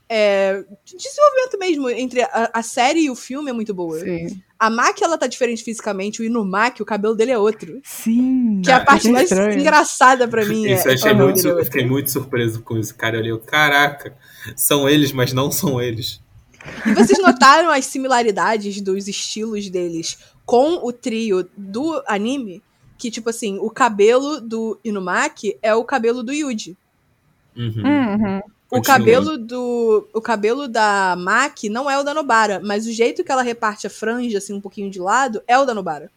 [0.07, 3.99] É, de desenvolvimento mesmo entre a, a série e o filme é muito boa.
[3.99, 4.41] Sim.
[4.59, 7.81] A Maki, ela tá diferente fisicamente, o Inumaki, o cabelo dele é outro.
[7.83, 8.61] Sim.
[8.63, 9.59] Que é a Ah, parte é mais estranho.
[9.59, 10.65] engraçada pra mim.
[10.71, 11.65] Isso é, eu achei muito, é outro.
[11.65, 13.17] fiquei muito surpreso com isso, cara.
[13.17, 14.15] Eu li, caraca,
[14.55, 16.21] são eles, mas não são eles.
[16.85, 22.61] E vocês notaram as similaridades dos estilos deles com o trio do anime?
[22.97, 26.77] Que, tipo assim, o cabelo do Inumaki é o cabelo do Yuji.
[27.57, 27.83] Uhum.
[27.83, 28.41] Uhum.
[28.79, 30.07] O cabelo do.
[30.13, 33.87] O cabelo da Maki não é o da Nobara, mas o jeito que ela reparte
[33.87, 36.11] a franja, assim, um pouquinho de lado, é o da Nobara.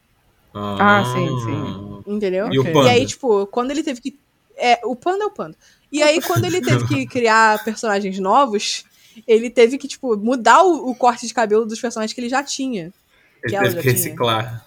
[0.55, 2.03] Ah, sim, sim.
[2.15, 2.53] Entendeu?
[2.53, 2.73] E o Ok.
[2.73, 2.87] panda?
[2.87, 4.19] E aí, tipo, quando ele teve que.
[4.57, 5.57] É, o panda é o panda.
[5.91, 8.85] E aí, quando ele teve que criar personagens novos,
[9.27, 12.43] ele teve que, tipo, mudar o, o corte de cabelo dos personagens que ele já
[12.43, 12.93] tinha.
[13.43, 13.93] Ele que teve já que tinha.
[13.93, 14.67] reciclar.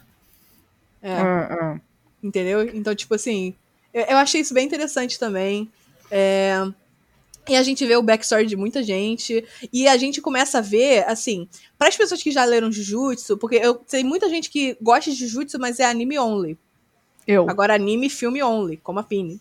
[1.02, 1.14] É.
[1.14, 1.80] Ah, ah.
[2.24, 2.64] Entendeu?
[2.74, 3.56] Então, tipo assim,
[3.94, 5.70] eu, eu achei isso bem interessante também.
[6.10, 6.64] É,
[7.52, 9.44] E a gente vê o backstory de muita gente.
[9.74, 13.56] E a gente começa a ver, assim, para as pessoas que já leram Jujutsu, porque
[13.56, 16.58] eu sei muita gente que gosta de Jujutsu, mas é anime only.
[17.28, 17.50] Eu.
[17.50, 19.40] Agora, anime filme only, como a Pini.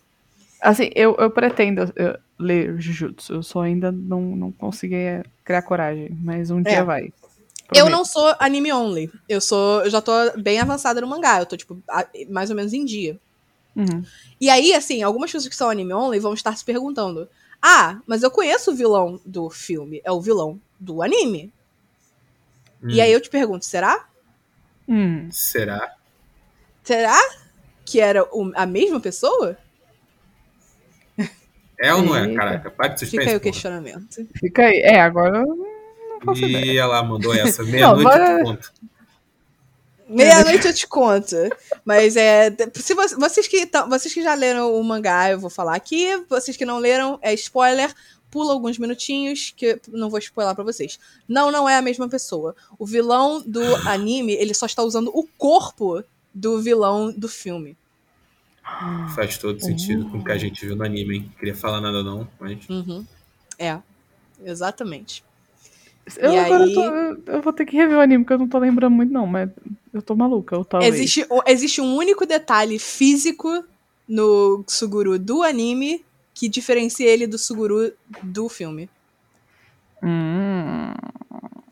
[0.60, 3.32] Assim, eu, eu pretendo eu, ler Jujutsu.
[3.34, 6.10] Eu só ainda não, não consegui é, criar coragem.
[6.22, 6.84] Mas um dia É.
[6.84, 7.04] vai.
[7.72, 7.90] Eu Prometo.
[7.96, 9.10] não sou anime only.
[9.28, 9.82] Eu sou.
[9.84, 11.38] Eu já tô bem avançada no mangá.
[11.40, 13.16] Eu tô, tipo, a- mais ou menos em dia.
[13.76, 14.02] Uhum.
[14.40, 17.28] E aí, assim, algumas pessoas que são anime only vão estar se perguntando:
[17.62, 20.00] Ah, mas eu conheço o vilão do filme.
[20.04, 21.52] É o vilão do anime.
[22.82, 24.06] E Hum, aí eu te pergunto: será?
[24.88, 25.28] Hum.
[25.30, 25.94] Será?
[26.82, 27.18] Será
[27.84, 29.56] que era o- a mesma pessoa?
[31.78, 32.26] É ou não é?
[32.26, 32.34] Eita.
[32.36, 33.18] Caraca, para de suspense.
[33.22, 34.26] Fica aí o questionamento.
[34.38, 34.78] Fica aí.
[34.82, 35.46] É, agora eu
[36.24, 36.64] não ideia.
[36.72, 37.62] E ela mandou essa.
[37.62, 38.72] Meia-noite vai- te conto.
[40.14, 41.36] Meia-noite eu te conto.
[41.84, 42.50] Mas é.
[42.74, 46.16] Se vo- vocês que, tão- vocês que já leram o mangá, eu vou falar aqui.
[46.28, 47.94] Vocês que não leram, é spoiler.
[48.30, 51.00] Pula alguns minutinhos que eu não vou spoiler pra vocês.
[51.28, 52.54] Não, não é a mesma pessoa.
[52.78, 57.76] O vilão do anime, ele só está usando o corpo do vilão do filme.
[59.16, 61.32] Faz todo sentido com o que a gente viu no anime, hein?
[61.38, 62.68] Queria falar nada não, mas.
[62.68, 63.04] Uhum.
[63.58, 63.78] É,
[64.44, 65.24] exatamente.
[66.16, 68.38] Eu E agora aí- tô- eu, eu vou ter que rever o anime, porque eu
[68.38, 69.48] não tô lembrando muito, não, mas
[69.92, 70.56] eu tô maluca.
[70.56, 70.94] Eu talvez.
[70.94, 73.64] Existe, o- existe um único detalhe físico
[74.08, 78.88] no Suguru do anime que diferencia ele do Suguru do filme.
[80.02, 80.92] Hum.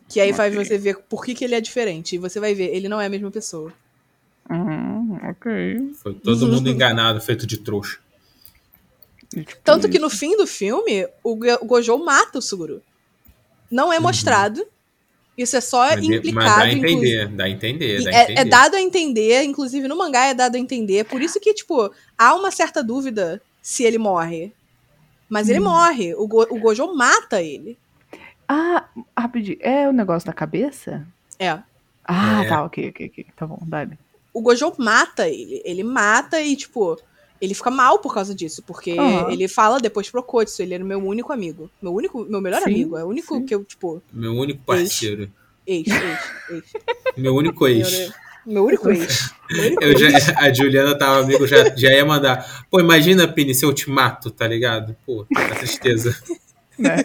[0.07, 0.65] Que aí faz Ok.
[0.65, 2.15] você ver por que, que ele é diferente.
[2.15, 3.71] E você vai ver, ele não é a mesma pessoa.
[4.49, 5.93] Hum, ok.
[5.95, 7.99] Foi todo mundo enganado, feito de trouxa.
[9.29, 12.81] Tipo, Tanto que no fim do filme, o, Go- o Gojo mata o Suguru.
[13.71, 14.65] Não é mostrado.
[15.37, 16.45] Isso é só Mas, mas implicado.
[16.45, 16.95] dá a inclusive.
[17.21, 18.39] entender, dá a entender, dá a É, entender.
[18.41, 21.05] é dado a entender, inclusive no mangá é dado a entender.
[21.05, 24.51] Por isso que, tipo, há uma certa dúvida se ele morre.
[25.29, 25.65] Mas ele Hum.
[25.65, 26.13] morre.
[26.15, 27.77] O, Go- o Gojo mata ele.
[28.47, 28.85] Ah,
[29.17, 29.57] rapidinho.
[29.61, 31.07] É o negócio da cabeça?
[31.37, 31.57] É.
[32.03, 32.47] Ah, É.
[32.49, 33.25] tá, ok, ok, ok.
[33.35, 33.97] Tá bom, dale.
[34.33, 35.61] O Gojo mata ele.
[35.63, 36.99] Ele mata e, tipo,
[37.41, 38.61] ele fica mal por causa disso.
[38.63, 39.31] Porque Aham.
[39.31, 41.69] ele fala depois pro Kotsu, ele era meu único amigo.
[41.81, 42.97] Meu único, meu melhor Sim, amigo.
[42.97, 43.45] É o único sim.
[43.45, 45.31] que eu, tipo, Meu único parceiro.
[45.67, 46.63] ex, ex, ex.
[47.17, 48.11] Meu único ex.
[48.45, 49.31] Meu único ex.
[49.49, 49.99] Meu único Eu ex.
[50.25, 52.65] já, a Juliana tava amigo, já, já ia mandar.
[52.71, 54.95] Pô, imagina, Pini, se eu te mato, tá ligado?
[55.05, 56.15] Pô, a tristeza.
[56.79, 57.03] Né?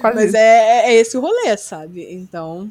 [0.00, 0.36] Quase Mas isso.
[0.36, 2.06] é, é esse o rolê, sabe?
[2.14, 2.70] Então.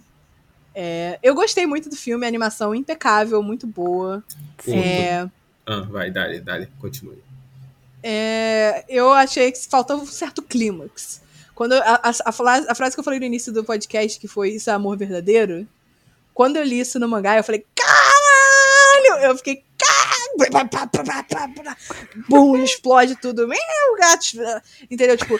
[0.74, 4.24] é, eu gostei muito do filme, a animação impecável, muito boa.
[4.63, 5.30] Pô, É,
[5.65, 7.22] Ah, vai, dale, dale, continue.
[8.02, 11.22] é, eu achei que faltava um certo clímax.
[11.54, 14.17] Quando eu- a, a, a frase, a frase que eu falei no início do podcast,
[14.19, 15.67] que foi Isso é amor verdadeiro,
[16.34, 19.26] quando eu li isso no mangá, eu falei, caralho!
[19.26, 21.76] Eu fiquei, caralho!
[22.30, 23.48] Bum, explode tudo.
[23.48, 23.58] Meu
[24.00, 24.26] gato!
[24.89, 25.17] Entendeu?
[25.17, 25.39] Tipo,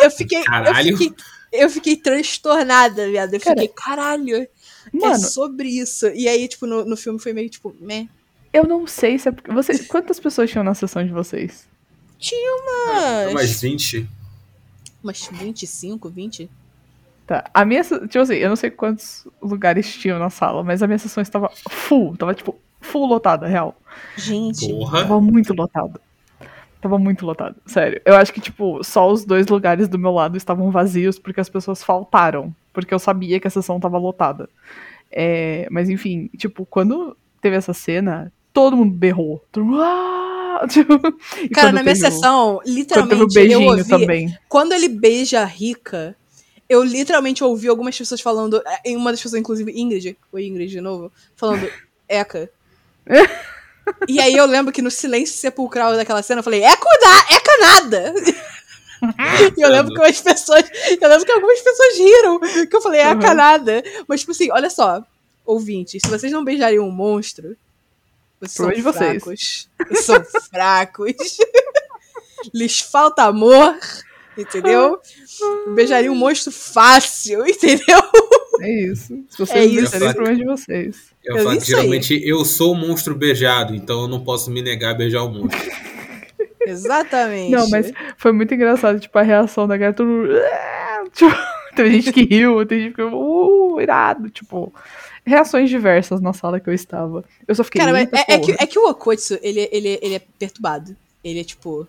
[0.00, 0.40] eu fiquei.
[0.40, 0.96] Eu Caralho.
[0.98, 1.16] fiquei,
[1.52, 3.32] eu fiquei transtornada, viado.
[3.34, 4.36] Eu Cara, fiquei, caralho!
[4.36, 4.48] é
[4.92, 6.08] Mano, sobre isso.
[6.08, 8.06] E aí, tipo, no, no filme foi meio tipo, meh.
[8.54, 9.52] Eu não sei se é porque.
[9.52, 11.68] Vocês, quantas pessoas tinham na sessão de vocês?
[12.18, 12.62] Tinha
[13.34, 14.08] Mais umas, 20?
[15.02, 16.48] umas 25, 20.
[17.26, 17.50] Tá.
[17.52, 17.82] A minha.
[17.82, 21.50] Tipo assim, eu não sei quantos lugares tinham na sala, mas a minha sessão estava
[21.68, 22.16] full.
[22.16, 23.76] Tava, tipo, full lotada, real.
[24.16, 24.68] Gente.
[24.68, 25.00] Porra.
[25.00, 26.00] Tava muito lotado.
[26.80, 27.56] Tava muito lotado.
[27.66, 28.00] Sério.
[28.04, 31.48] Eu acho que, tipo, só os dois lugares do meu lado estavam vazios porque as
[31.48, 32.54] pessoas faltaram.
[32.72, 34.48] Porque eu sabia que a sessão tava lotada.
[35.10, 39.44] É, mas, enfim, tipo, quando teve essa cena, todo mundo berrou.
[39.52, 40.98] Todo mundo, "Ah!" Tipo,
[41.52, 43.88] Cara, na minha sessão, literalmente, eu ouvi.
[43.88, 44.38] também.
[44.48, 46.16] Quando ele beija a Rica,
[46.68, 48.62] eu literalmente ouvi algumas pessoas falando.
[48.64, 51.68] eh, Em uma das pessoas, inclusive, Ingrid, o Ingrid de novo, falando,
[52.08, 52.48] Eca.
[54.08, 57.58] e aí eu lembro que no silêncio sepulcral daquela cena eu falei, Eca, da, Eca
[57.60, 58.14] nada!
[59.58, 60.64] E eu lembro que as pessoas.
[61.00, 62.40] Eu lembro que algumas pessoas riram.
[62.70, 63.18] Que eu falei, é Uhum.
[63.20, 63.82] canada.
[64.08, 65.02] Mas, tipo assim, olha só,
[65.44, 67.54] ouvintes, se vocês não beijariam um monstro,
[68.46, 69.22] vocês são Problema de vocês.
[69.22, 69.68] fracos.
[69.88, 71.14] Vocês são fracos.
[72.52, 73.76] Lhes falta amor,
[74.36, 74.98] entendeu?
[75.74, 78.00] Beijaria um monstro fácil, entendeu?
[78.60, 79.24] É isso.
[79.30, 79.96] Se vocês É isso.
[79.96, 80.96] é problema de vocês.
[81.24, 81.76] Eu É falo que isso aí.
[81.80, 85.28] geralmente eu sou o monstro beijado, então eu não posso me negar a beijar o
[85.30, 85.58] monstro.
[86.66, 87.50] Exatamente.
[87.50, 91.34] Não, mas foi muito engraçado, tipo, a reação da galera, todo mundo, "Ah!" tipo,
[91.76, 94.72] teve gente que riu, tem gente que ficou, uh, irado, tipo,
[95.24, 97.24] reações diversas na sala que eu estava.
[97.46, 99.68] Eu só fiquei, Cara, mas "Eita, é, é que, porra." é que o Okotsu, ele,
[99.72, 100.96] ele, ele é perturbado.
[101.22, 101.88] Ele é tipo.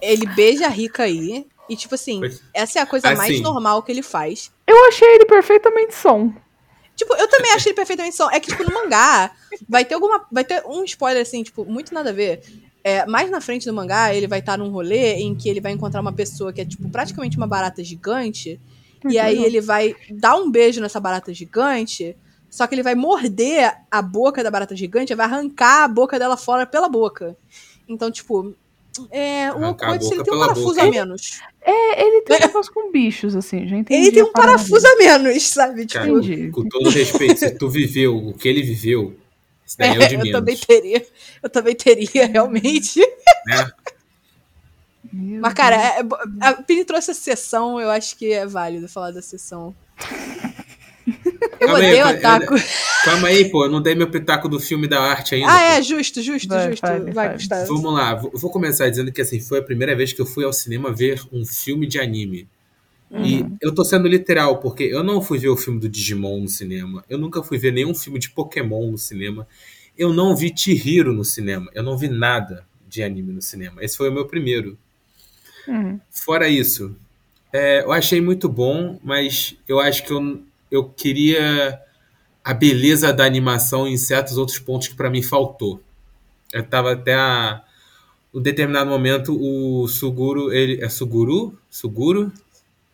[0.00, 1.46] Ele beija a Rika aí.
[1.68, 2.20] E, tipo assim,
[2.52, 3.42] essa é a coisa mais Assim.
[3.42, 4.50] normal que ele faz.
[4.66, 6.32] Eu achei ele perfeitamente som.
[6.96, 8.28] Tipo, eu também acho ele perfeitamente só.
[8.30, 9.30] É que, tipo, no mangá,
[9.68, 10.26] vai ter alguma.
[10.32, 12.42] Vai ter um spoiler, assim, tipo, muito nada a ver.
[12.82, 15.70] É, mais na frente do mangá, ele vai estar num rolê em que ele vai
[15.70, 18.60] encontrar uma pessoa que é, tipo, praticamente uma barata gigante.
[19.08, 22.16] E aí ele vai dar um beijo nessa barata gigante.
[22.50, 26.36] Só que ele vai morder a boca da barata gigante, vai arrancar a boca dela
[26.36, 27.36] fora pela boca.
[27.88, 28.54] Então, tipo,
[29.10, 30.82] é, o a Okotsu ele tem um parafuso boca.
[30.82, 31.40] a menos.
[31.62, 34.02] É, ele tem um negócio com bichos, assim, já entendi.
[34.08, 35.86] Ele tem a um parafuso a menos, sabe?
[35.86, 36.50] Tipo, Cara, Entendi.
[36.50, 39.16] com todo respeito, se tu viveu o que ele viveu,
[39.64, 40.32] isso daí é o de eu menos.
[40.32, 41.06] também teria.
[41.42, 42.98] Eu também teria, realmente.
[43.46, 43.70] né?
[45.12, 46.12] Meu Mas, cara, Deus.
[46.42, 49.74] é- é a Pini trouxe a sessão, eu acho que é válido falar da sessão.
[51.58, 52.54] Eu Calma aí, odeio eu- Otaku.
[53.04, 55.48] Calma aí, pô, eu não dei meu pitaco do filme da arte ainda.
[55.52, 55.64] Ah, pô.
[55.64, 56.80] é, justo, justo, Vai, justo.
[56.80, 57.32] fale, Vai.
[57.34, 57.66] Gustavo.
[57.76, 60.44] Vamos lá, vou vou começar dizendo que assim, foi a primeira vez que eu fui
[60.44, 62.46] ao cinema ver um filme de anime.
[63.12, 66.48] E eu tô sendo literal, porque eu não fui ver o filme do Digimon no
[66.48, 67.04] cinema.
[67.10, 69.48] Eu nunca fui ver nenhum filme de Pokémon no cinema.
[69.98, 71.68] Eu não vi Chihiro no cinema.
[71.74, 73.82] Eu não vi nada de anime no cinema.
[73.82, 74.78] Esse foi o meu primeiro.
[75.66, 75.98] Hum.
[76.08, 76.96] Fora isso,
[77.52, 81.80] é, eu achei muito bom, mas eu acho que eu, eu queria
[82.44, 85.80] a beleza da animação em certos outros pontos que pra mim faltou.
[86.52, 87.62] Eu tava até a
[88.32, 91.58] um determinado momento o Suguru, ele é Suguru?
[91.68, 92.32] Suguro?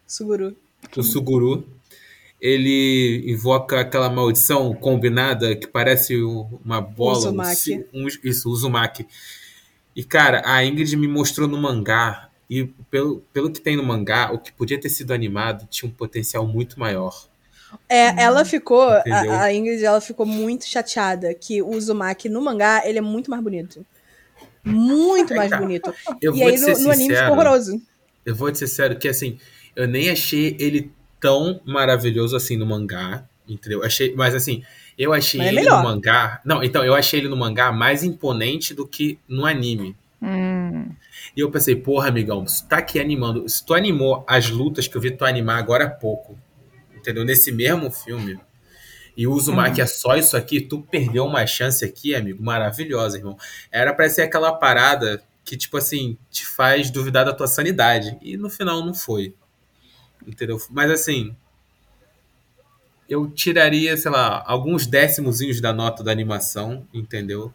[0.07, 0.57] Suguru.
[0.97, 1.67] O Suguru,
[2.41, 7.85] ele invoca aquela maldição combinada que parece uma bola, um Uzumaki.
[7.93, 9.07] um, isso, Uzumaki.
[9.95, 14.31] E cara, a Ingrid me mostrou no mangá e pelo, pelo que tem no mangá,
[14.33, 17.29] o que podia ter sido animado tinha um potencial muito maior.
[17.89, 22.83] É, ela ficou, a, a Ingrid, ela ficou muito chateada que o Uzumaki no mangá,
[22.85, 23.85] ele é muito mais bonito.
[24.65, 25.93] Muito mais bonito.
[26.21, 27.83] Eu E vou aí te no, ser no anime sincero, ficou horroroso.
[28.25, 29.39] Eu vou te ser sério que assim,
[29.75, 33.85] eu nem achei ele tão maravilhoso assim no mangá, entendeu?
[33.85, 34.63] Achei, mas assim,
[34.99, 35.79] eu achei Mas é ele melhor.
[35.83, 36.41] no mangá.
[36.45, 39.97] Não, então eu achei ele no mangá mais imponente do que no anime.
[40.21, 40.91] Hum.
[41.37, 44.89] E eu pensei, porra, amigão, se tu tá aqui animando, se tu animou as lutas
[44.89, 46.39] que eu vi tu animar agora há pouco,
[47.07, 47.25] entendeu?
[47.25, 48.39] Nesse mesmo filme.
[49.17, 53.39] E o Uzumaki é só isso aqui, tu perdeu uma chance aqui, amigo, maravilhosa, irmão.
[53.71, 58.19] Era pra ser aquela parada que, tipo assim, te faz duvidar da tua sanidade.
[58.21, 59.35] E no final não foi.
[60.27, 60.61] Entendeu?
[60.71, 61.35] Mas assim,
[63.09, 67.55] eu tiraria, sei lá, alguns décimozinhos da nota da animação, entendeu?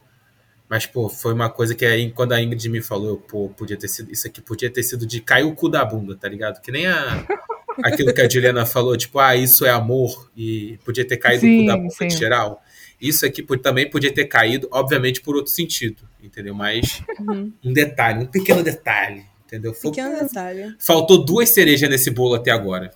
[0.68, 3.78] Mas, pô, foi uma coisa que aí, quando a Ingrid me falou, eu, pô, podia
[3.78, 4.10] ter sido.
[4.10, 6.62] Isso aqui podia ter sido de cair o cu da bunda, tá ligado?
[6.62, 7.28] Que nem a.
[7.84, 11.66] aquilo que a Juliana falou, tipo, ah, isso é amor e podia ter caído Sim,
[11.66, 12.10] da boca sim.
[12.10, 12.62] geral.
[13.00, 16.54] Isso aqui também podia ter caído, obviamente, por outro sentido, entendeu?
[16.54, 17.52] Mas Uhum.
[17.64, 19.74] um detalhe, um pequeno detalhe, entendeu?
[19.74, 20.76] Pequeno detalhe.
[20.80, 22.92] Faltou duas cerejas nesse bolo até agora.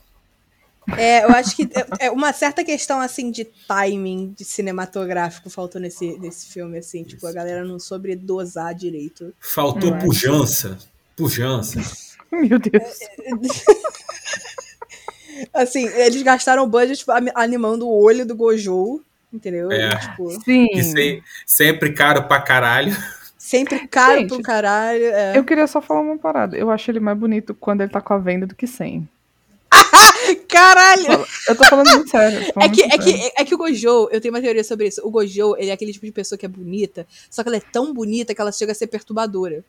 [0.96, 5.82] É, eu acho que é- é uma certa questão, assim, de timing, de cinematográfico faltou
[5.82, 7.04] nesse, nesse filme, assim.
[7.04, 9.34] Tipo, a galera não soube dosar direito.
[9.40, 10.78] Faltou pujança.
[11.16, 11.80] Pujança.
[12.32, 13.00] Meu Deus.
[15.54, 19.02] Assim, eles gastaram budget tipo, animando o olho do Gojo,
[19.34, 19.72] entendeu?
[19.72, 19.96] É.
[19.98, 20.68] Tipo, Sim.
[20.74, 22.96] E se- sempre caro pra caralho.
[23.38, 25.06] sempre caro Gente, pro caralho.
[25.06, 25.38] é.
[25.38, 26.58] Eu queria só falar uma parada.
[26.58, 29.08] Eu acho ele mais bonito quando ele tá com a venda do que sem.
[30.48, 31.26] Caralho!
[31.48, 32.40] Eu tô falando muito sério.
[32.40, 33.20] É falando que, muito é, sério.
[33.32, 35.02] que, é que o Gojo, eu tenho uma teoria sobre isso.
[35.06, 37.62] O Gojo, ele é aquele tipo de pessoa que é bonita, só que ela é
[37.72, 39.64] tão bonita que ela chega a ser perturbadora.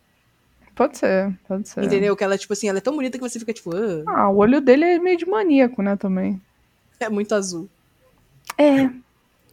[0.77, 1.83] Pode ser, pode ser.
[1.83, 2.15] Entendeu?
[2.15, 4.37] Que ela, tipo assim, ela é tão bonita que você fica, tipo, "Ah, Ah, o
[4.37, 6.41] olho dele é meio de maníaco, né, também.
[7.01, 7.69] é muito azul.
[8.57, 8.89] É.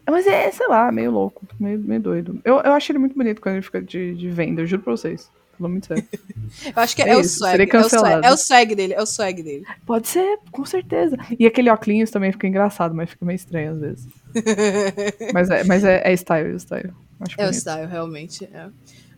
[0.06, 2.40] Mas é, sei lá, meio louco, meio, meio doido.
[2.44, 4.92] Eu, eu acho ele muito bonito quando ele fica de, de venda, eu juro pra
[4.92, 5.30] vocês.
[5.58, 6.04] Falando muito sério.
[6.76, 7.54] Eu acho que é, É o swag.
[7.54, 8.26] É o swag, cancelado.
[8.26, 9.64] é o swag dele, é o swag dele.
[9.86, 11.16] Pode ser, com certeza.
[11.40, 14.08] E aquele óculos também fica engraçado, mas fica meio estranho às vezes.
[15.32, 16.92] mas é, mas é, é style, é style.
[17.20, 18.46] Acho É o style, realmente.
[18.52, 18.68] é.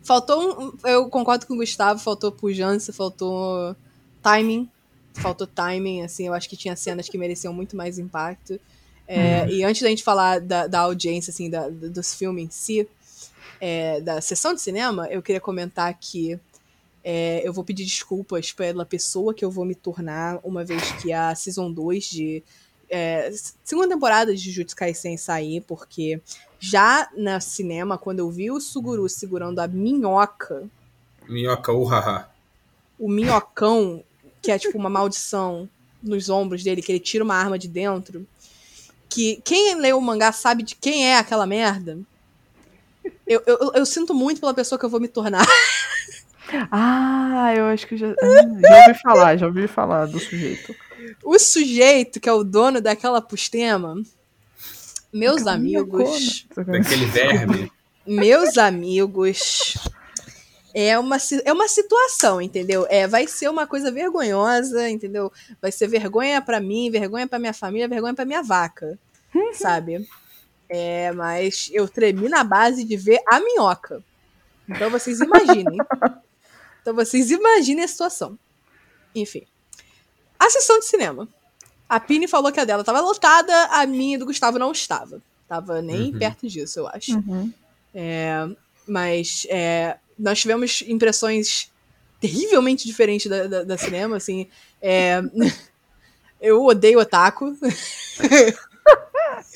[0.06, 0.88] Faltou um.
[0.88, 3.74] Eu concordo com o Gustavo, faltou pujança, faltou
[4.22, 4.68] timing.
[5.14, 8.60] Faltou timing, assim, eu acho que tinha cenas que mereciam muito mais impacto.
[9.08, 12.50] É, E antes da gente falar da, da audiência, assim, da, do- dos filmes em
[12.50, 12.88] si,
[13.60, 16.38] é, da sessão de cinema, eu queria comentar que
[17.02, 21.12] é, eu vou pedir desculpas pela pessoa que eu vou me tornar, uma vez que
[21.12, 22.42] a Season 2 de.
[22.90, 23.30] É,
[23.64, 26.20] segunda temporada de Jujutsu Kaisen sair, porque
[26.58, 30.64] já na cinema, quando eu vi o Suguru segurando a minhoca,
[31.28, 32.30] Minhoca, uhaha.
[32.98, 34.02] o minhocão,
[34.40, 35.68] que é tipo uma maldição
[36.02, 38.26] nos ombros dele, que ele tira uma arma de dentro,
[39.08, 41.98] que quem leu o mangá sabe de quem é aquela merda.
[43.26, 45.44] Eu, eu, eu- sinto muito pela pessoa que eu vou me tornar.
[46.70, 48.08] Ah, eu acho que já.
[48.08, 50.74] já ouvi falar, já ouvi falar do sujeito.
[51.24, 53.94] O sujeito que é o dono daquela pustema,
[55.12, 56.46] meus Aquela amigos.
[56.54, 57.72] Daquele verme.
[58.06, 59.76] meus amigos,
[60.74, 62.86] é uma, é uma situação, entendeu?
[62.90, 65.32] É, vai ser uma coisa vergonhosa, entendeu?
[65.60, 68.98] Vai ser vergonha pra mim, vergonha pra minha família, vergonha pra minha vaca,
[69.54, 70.06] sabe?
[70.68, 74.02] É, mas eu tremi na base de ver a minhoca.
[74.68, 75.78] Então vocês imaginem.
[76.86, 78.38] Então vocês imaginem a situação.
[79.12, 79.44] Enfim.
[80.38, 81.28] A sessão de cinema.
[81.88, 85.22] A Pini falou que a dela estava lotada, a minha e do Gustavo não estava.
[85.48, 86.18] Tava nem Uhum.
[86.18, 87.14] perto disso, eu acho.
[87.16, 87.52] Uhum.
[87.94, 88.48] É,
[88.86, 91.70] mas é, nós tivemos impressões
[92.20, 94.48] terrivelmente diferentes da, da, da cinema, assim.
[94.82, 95.22] É,
[96.40, 97.56] eu odeio otaku.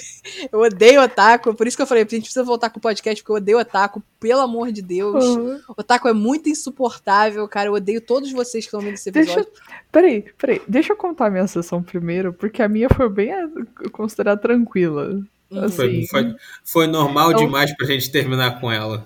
[0.52, 3.22] eu odeio otaku, por isso que eu falei, a gente precisa voltar com o podcast,
[3.22, 5.24] porque eu odeio otaku, pelo amor de Deus.
[5.24, 5.60] Uhum.
[5.76, 7.68] Otaku é muito insuportável, cara.
[7.68, 9.52] Eu odeio todos vocês que estão vendo esse Deixa, episódio.
[9.90, 13.48] peraí, peraí, deixa eu contar a minha sessão primeiro, porque a minha foi bem eh,
[13.92, 15.20] considerada tranquila.
[15.50, 15.68] Uhum.
[15.68, 16.06] Foi, Assim.
[16.06, 19.04] foi, foi normal Então- demais pra gente terminar com ela.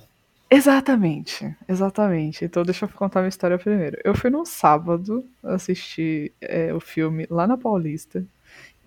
[0.51, 2.45] Exatamente, exatamente.
[2.45, 3.99] Então deixa eu contar minha história primeiro.
[4.05, 8.25] Eu fui num sábado assistir é, o filme lá na Paulista.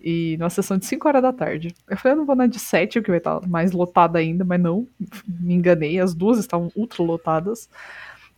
[0.00, 1.74] E numa sessão de 5 horas da tarde.
[1.88, 4.60] Eu falei, eu não vou na de 7, que vai estar mais lotada ainda, mas
[4.60, 4.86] não,
[5.26, 5.98] me enganei.
[5.98, 7.68] As duas estavam ultra lotadas.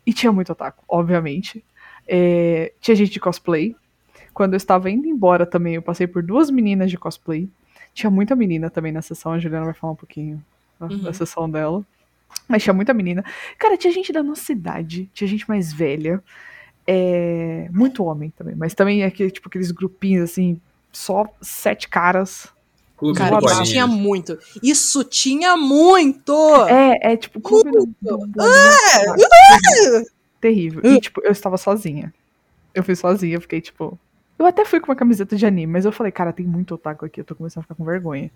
[0.07, 1.63] E tinha muito otaku, obviamente.
[2.09, 3.77] É, tinha gente de cosplay.
[4.33, 7.49] Quando eu estava indo embora também, eu passei por duas meninas de cosplay.
[7.93, 10.43] Tinha muita menina também na sessão, a Juliana vai falar um pouquinho
[10.79, 10.99] da, Uhum.
[11.03, 11.85] da sessão dela.
[12.49, 13.25] Mas tinha muita menina.
[13.59, 16.23] Cara, tinha gente da nossa idade, tinha gente mais velha.
[16.87, 20.61] é, muito homem também, mas também é que, tipo, aqueles grupinhos assim,
[20.93, 22.49] só sete caras.
[22.97, 24.39] Clube Cara, isso tinha muito.
[24.63, 26.33] Isso tinha muito!
[26.69, 30.07] É, é tipo, clube do, do bolinho, sabe?
[30.41, 30.83] Terrível.
[30.85, 32.13] E, tipo, eu estava sozinha.
[32.75, 33.99] Eu fui sozinha, eu fiquei, tipo.
[34.39, 37.05] Eu até fui com uma camiseta de anime, mas eu falei, cara, tem muito otaku
[37.05, 38.31] aqui, eu tô começando a ficar com vergonha.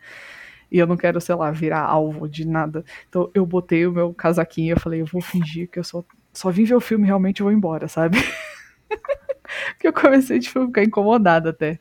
[0.70, 2.84] E eu não quero, sei lá, virar alvo de nada.
[3.08, 6.04] Então eu botei o meu casaquinho e eu falei, eu vou fingir que eu só,
[6.32, 8.18] só vim ver o filme realmente eu vou embora, sabe?
[9.78, 11.78] que eu comecei, tipo, a ficar incomodada até.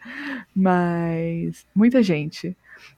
[0.56, 1.66] Mas.
[1.76, 2.56] Muita gente.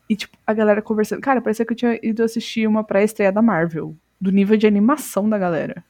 [0.10, 1.22] E, tipo, a galera conversando.
[1.22, 3.96] Cara, parecia que eu tinha ido assistir uma pré-estreia da Marvel.
[4.20, 5.84] Do nível de animação da galera.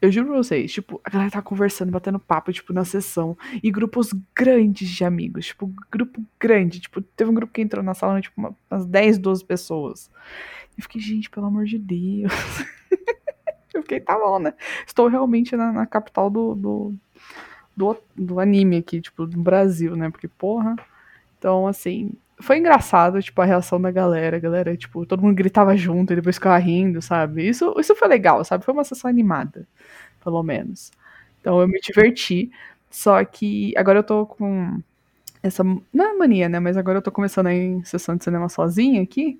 [0.00, 3.36] Eu juro pra vocês, tipo, a galera tá conversando, batendo papo, tipo, na sessão.
[3.62, 5.46] E grupos grandes de amigos.
[5.46, 6.80] Tipo, grupo grande.
[6.80, 10.08] Tipo, teve um grupo que entrou na sala, tipo, uma- umas 10, 12 pessoas.
[10.76, 12.32] Eu fiquei, gente, pelo amor de Deus.
[13.74, 14.54] eu fiquei, tá bom, né?
[14.86, 16.94] Estou realmente na, na capital do, do,
[17.78, 20.10] do, do anime aqui, tipo, do Brasil, né?
[20.10, 20.76] Porque, porra.
[21.38, 24.36] Então, assim, foi engraçado, tipo, a reação da galera.
[24.36, 27.48] A galera, tipo, todo mundo gritava junto e depois ficava rindo, sabe?
[27.48, 28.64] Isso, isso foi legal, sabe?
[28.64, 29.66] Foi uma sessão animada,
[30.24, 30.90] pelo menos.
[31.40, 32.50] Então eu me diverti.
[32.90, 34.80] Só que agora eu tô com
[35.42, 35.64] essa.
[35.64, 36.60] Não é mania, né?
[36.60, 39.38] Mas agora eu tô começando em sessão de cinema sozinha aqui.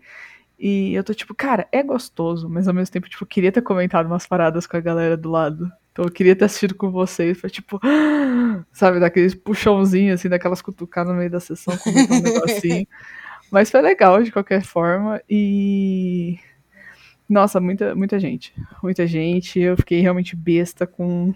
[0.59, 4.07] E eu tô tipo, cara, é gostoso, mas ao mesmo tempo, tipo, queria ter comentado
[4.07, 5.71] umas paradas com a galera do lado.
[5.99, 7.37] Então eu queria ter assistido com vocês.
[7.41, 7.81] Foi tipo,
[8.71, 12.87] sabe, daqueles puxãozinhos, assim, daquelas cutucadas no meio da sessão, comentar um negocinho.
[13.51, 15.21] Mas foi legal de qualquer forma.
[15.29, 16.39] E.
[17.29, 18.55] Nossa, muita, muita gente.
[18.81, 19.59] Muita gente.
[19.59, 21.35] Eu fiquei realmente besta com.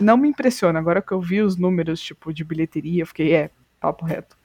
[0.00, 0.76] Não me impressiona.
[0.76, 4.36] Agora que eu vi os números, tipo, de bilheteria, eu fiquei, é, papo reto.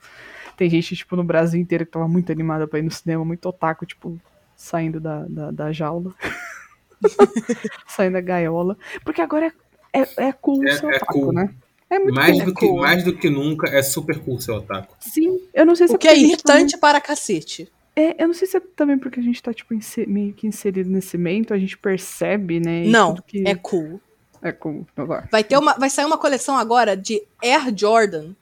[0.56, 3.50] Tem gente, tipo, no Brasil inteiro que tava muito animada pra ir no cinema, muito
[3.50, 4.20] otaku, tipo,
[4.56, 6.14] saindo da, da, da jaula.
[7.88, 8.78] saindo da gaiola.
[9.04, 9.54] Porque agora
[9.94, 11.34] é, é, é cool É- ser é otaku, cool.
[11.34, 11.50] né?
[11.90, 12.46] É muito Mais cool.
[12.46, 12.82] do, que, cool.
[12.82, 14.96] mais do que nunca, é super cool ser otaku.
[15.00, 17.72] Sim, eu não sei se O que é porque a gente tá irritante para cacete.
[17.96, 19.74] É, eu não sei se é também porque a gente tá, tipo,
[20.08, 22.84] meio que inserido nesse mento, a gente percebe, né?
[22.86, 24.00] Não, que é cool.
[24.42, 25.28] é cool agora.
[25.32, 28.34] Vai, ter uma, vai sair uma coleção agora de Air Jordan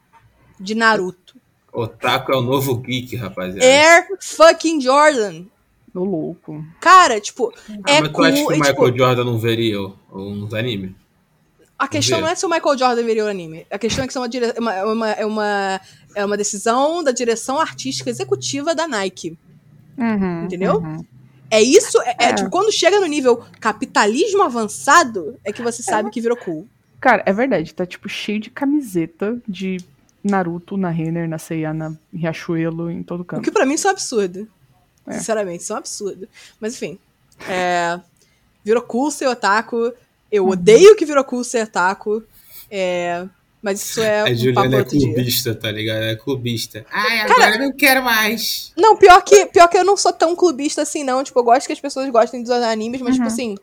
[0.60, 1.38] de Naruto.
[1.72, 3.66] Otaku é o novo geek, rapaziada.
[3.66, 5.46] Air fucking Jordan.
[5.98, 6.64] Ô louco.
[6.80, 7.52] Cara, tipo,
[7.84, 10.54] Ah, é mas tu acha que o e, Michael tipo, Jordan não veria o- uns
[10.54, 10.92] animes?
[11.80, 13.66] a questão não é se o Michael Jordan viria o anime.
[13.70, 15.82] A questão é que isso é uma, dire- é uma, é uma, é uma,
[16.16, 19.38] é uma decisão da direção artística executiva da Nike.
[19.98, 20.78] Uhum, Entendeu?
[20.78, 21.04] uhum.
[21.50, 22.34] É isso, é, é, É.
[22.34, 26.68] tipo, quando chega no nível capitalismo avançado, é que você sabe que virou cool.
[27.00, 29.78] Cara, é verdade, tá, tipo, cheio de camiseta de
[30.24, 33.44] Naruto na Renner, na Seiya, na Riachuelo, em todo O canto.
[33.44, 34.48] que pra mim isso é um absurdo.
[35.08, 35.14] É.
[35.14, 36.28] Sinceramente, isso é um absurdo.
[36.60, 37.00] Mas enfim.
[37.48, 38.00] É,
[38.64, 39.94] virou cool ser otaku.
[40.32, 40.52] Eu Uhum.
[40.52, 42.24] odeio que virou cool ser otaku.
[42.70, 43.26] É,
[43.62, 45.14] mas isso é a um papo Juliana é outro dia.
[45.14, 46.04] clubista, tá ligado?
[46.04, 46.86] É clubista.
[46.92, 48.72] Ai, agora eu não quero mais.
[48.76, 51.24] Não, pior que, pior que eu não sou tão clubista assim, não.
[51.24, 53.32] Tipo, eu gosto que as pessoas gostem dos animes, mas, tipo Uhum.
[53.34, 53.56] assim.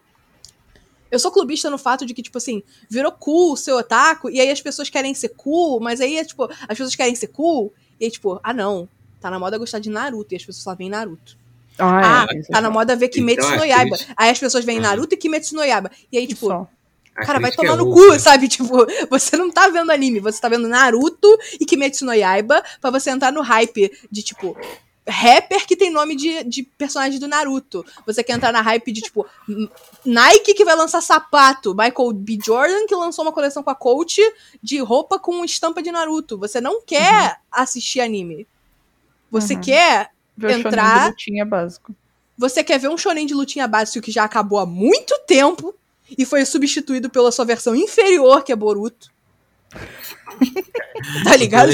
[1.10, 4.50] Eu sou clubista no fato de que, tipo assim, virou cool ser otaku, e aí
[4.50, 8.06] as pessoas querem ser cool, mas aí é tipo, as pessoas querem ser cool, e
[8.06, 8.88] aí, tipo, ah não,
[9.24, 11.34] tá na moda gostar de Naruto, e as pessoas só veem Naruto.
[11.78, 13.96] Ah, Ah, é, tá na moda ver Kimetsu Então, no é Yaiba.
[13.96, 14.14] crítica.
[14.18, 14.82] Aí as pessoas veem Ah.
[14.82, 15.90] Naruto e Kimetsu no Yaiba.
[16.12, 16.68] E aí, tipo, só.
[17.16, 18.12] A cara, vai crítica tomar é no louca.
[18.14, 18.48] cu, sabe?
[18.48, 21.26] Tipo, você não tá vendo anime, você tá vendo Naruto
[21.58, 24.56] e Kimetsu no Yaiba pra você entrar no hype de, tipo,
[25.08, 27.84] rapper que tem nome de, de personagem do Naruto.
[28.06, 29.24] Você quer entrar na hype de, tipo,
[30.04, 32.38] Nike que vai lançar sapato, Michael B.
[32.44, 34.20] Jordan que lançou uma coleção com a Coach
[34.62, 36.36] de roupa com estampa de Naruto.
[36.38, 38.46] Você não quer assistir anime.
[39.40, 39.60] Você Uhum.
[39.60, 41.94] quer Ver entrar- de lutinha básico.
[42.38, 45.74] você quer ver um shonen de lutinha básico que já acabou há muito tempo
[46.18, 49.12] e foi substituído pela sua versão inferior, que é Boruto.
[51.24, 51.70] tá ligado?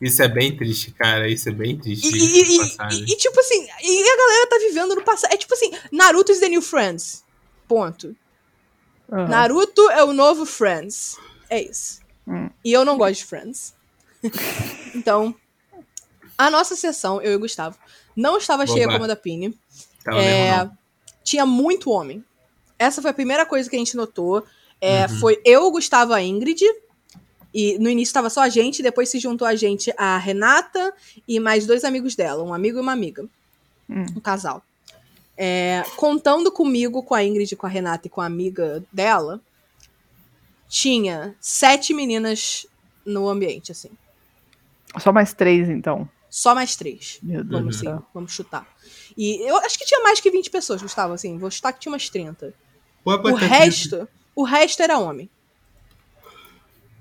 [0.00, 1.28] Isso é bem triste, cara.
[1.28, 2.06] Isso é bem triste.
[2.06, 5.32] E, diga-se e- e- tipo assim, e a galera tá vivendo no passado.
[5.32, 7.24] É tipo assim, Naruto is the new Friends.
[7.68, 8.14] Ponto.
[9.10, 9.28] Aham.
[9.28, 11.16] Naruto é o novo Friends.
[11.50, 12.00] É isso.
[12.26, 12.48] Hum.
[12.64, 13.74] E eu não gosto de Friends.
[14.94, 15.34] então,
[16.36, 17.76] a nossa sessão, eu e o Gustavo,
[18.16, 19.56] não estava cheia como a da Pini.
[20.14, 20.68] É,
[21.22, 22.24] tinha muito homem.
[22.78, 24.44] Essa foi a primeira coisa que a gente notou.
[24.80, 25.18] É, Uhum.
[25.20, 26.62] Foi eu, o Gustavo, a Ingrid.
[27.54, 30.92] E no início estava só a gente, depois se juntou a gente a Renata
[31.28, 33.24] e mais dois amigos dela, um amigo e uma amiga.
[33.88, 34.06] Hum.
[34.16, 34.62] Um casal.
[35.36, 39.40] É, contando comigo, com a Ingrid, com a Renata e com a amiga dela,
[40.68, 42.66] tinha sete meninas
[43.04, 43.90] no ambiente, assim.
[44.98, 46.08] Só mais três, então.
[46.34, 47.18] Só mais três.
[47.22, 48.66] Meu Deus Vamos, sim, vamos chutar.
[49.14, 51.36] E eu acho que tinha mais que 20 pessoas, Gustavo, assim.
[51.36, 52.54] Vou chutar que tinha umas 30.
[53.04, 53.44] Pode O aqui.
[53.44, 55.28] resto, o resto era homem.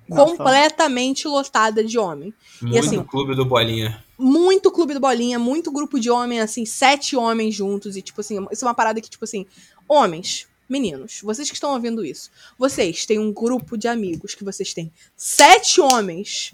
[0.09, 0.35] Nossa.
[0.35, 2.33] Completamente lotada de homem.
[2.61, 4.03] Muito assim- clube do Bolinha.
[4.19, 7.95] Muito clube do bolinha, muito grupo de homem, assim, sete homens juntos.
[7.95, 9.47] E, tipo assim, isso é uma parada que, tipo assim,
[9.87, 14.73] homens, meninos, vocês que estão ouvindo isso, vocês têm um grupo de amigos que vocês
[14.75, 16.53] têm sete homens.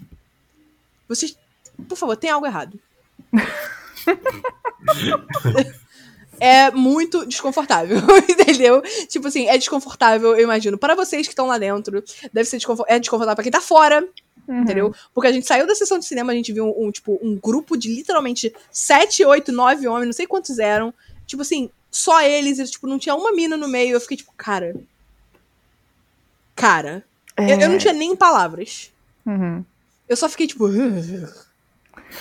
[1.06, 1.36] Vocês,
[1.86, 2.78] por favor, tem algo errado.
[6.40, 7.98] é muito desconfortável,
[8.28, 8.82] entendeu?
[9.08, 10.78] Tipo assim, é desconfortável, eu imagino.
[10.78, 12.02] Para vocês que estão lá dentro,
[12.32, 14.06] deve ser desconfor- é desconfortável para quem tá fora,
[14.46, 14.62] Uhum.
[14.62, 14.94] entendeu?
[15.12, 17.36] Porque a gente saiu da sessão de cinema, a gente viu um, um, tipo, um
[17.36, 20.94] grupo de literalmente sete, oito, nove homens, não sei quantos eram.
[21.26, 23.92] Tipo assim, só eles, e, tipo, não tinha uma mina no meio.
[23.94, 24.74] Eu fiquei tipo, cara.
[26.56, 27.04] Cara.
[27.36, 27.52] É.
[27.54, 28.90] Eu, eu não tinha nem palavras.
[29.26, 29.62] Uhum.
[30.08, 30.66] Eu só fiquei tipo.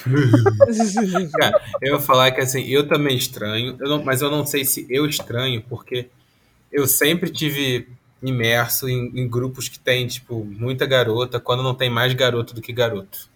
[1.39, 4.65] Cara, eu vou falar que assim, eu também estranho, eu não- mas eu não sei
[4.65, 6.07] se eu estranho, porque
[6.71, 7.87] eu sempre tive
[8.21, 12.61] imerso em, em grupos que tem, tipo, muita garota, quando não tem mais garoto do
[12.61, 13.29] que garoto.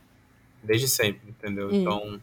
[0.64, 1.70] Desde sempre, entendeu?
[1.70, 1.82] Hum.
[1.82, 2.22] Então,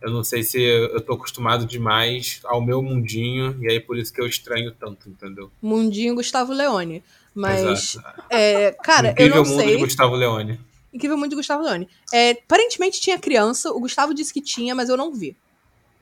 [0.00, 4.12] eu não sei se eu tô acostumado demais ao meu mundinho, e aí por isso
[4.12, 5.50] que eu estranho tanto, entendeu?
[5.60, 7.02] Mundinho Gustavo Leone.
[7.34, 8.22] Mas, Exato.
[8.28, 9.76] é, cara, eu Incrível não mundo sei.
[9.76, 10.60] de Gustavo Leone.
[10.92, 11.88] Incrível muito de Gustavo Leone.
[12.12, 15.36] É, aparentemente tinha criança, o Gustavo disse que tinha, mas eu não vi.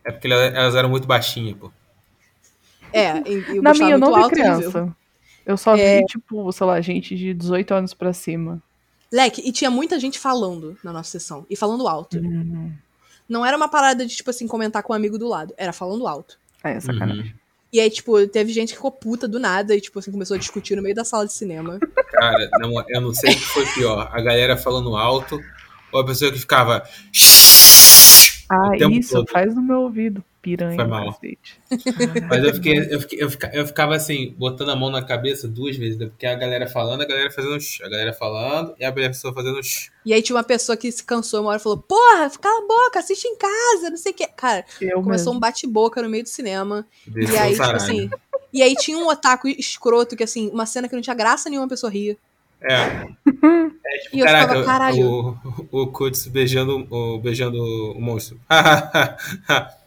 [0.04, 1.70] É porque elas eram muito baixinhas, pô.
[2.92, 4.96] É, e, e o Na Gustavo minha, eu muito não vi alto, criança.
[5.46, 6.00] Eu só É.
[6.00, 8.62] vi, tipo, sei lá, gente de 18 anos pra cima.
[9.12, 11.44] Leque, e tinha muita gente falando na nossa sessão.
[11.50, 12.18] E falando alto.
[12.18, 12.72] Uhum.
[13.28, 15.54] Não era uma parada de, tipo assim, comentar com um amigo do lado.
[15.56, 16.38] Era falando alto.
[16.62, 17.34] É, sacanagem.
[17.72, 20.38] E aí, tipo, teve gente que ficou puta do nada e, tipo assim, começou a
[20.38, 21.78] discutir no meio da sala de cinema.
[22.10, 24.08] Cara, não, eu não sei o que foi pior.
[24.12, 25.38] A galera falando alto
[25.92, 26.82] ou a pessoa que ficava.
[28.50, 29.30] Ah, isso, todo.
[29.30, 30.76] faz no meu ouvido, piranha.
[30.76, 31.18] Foi mal.
[32.28, 35.46] Mas eu fiquei, eu, fiquei, eu, fica- eu ficava assim, botando a mão na cabeça
[35.48, 36.06] duas vezes, né?
[36.06, 39.62] porque a galera falando, a galera fazendo shh, a galera falando e a pessoa fazendo
[39.62, 39.90] shh.
[40.04, 42.66] E aí tinha uma pessoa que se cansou uma hora e falou: Porra, cala a
[42.66, 44.26] boca, assiste em casa, não sei o quê.
[44.36, 45.36] Cara, Eu começou mesmo.
[45.36, 46.86] um bate-boca no meio do cinema.
[47.06, 48.10] Desceu E aí, o tipo assim.
[48.52, 51.66] E aí tinha um otaku escroto que, assim, uma cena que não tinha graça nenhuma,
[51.66, 52.16] a pessoa ria.
[52.62, 53.06] É.
[53.92, 55.36] É tipo, E eu caraca, ficava, caralho.
[55.72, 58.38] o, o Kuts beijando, o, beijando o monstro.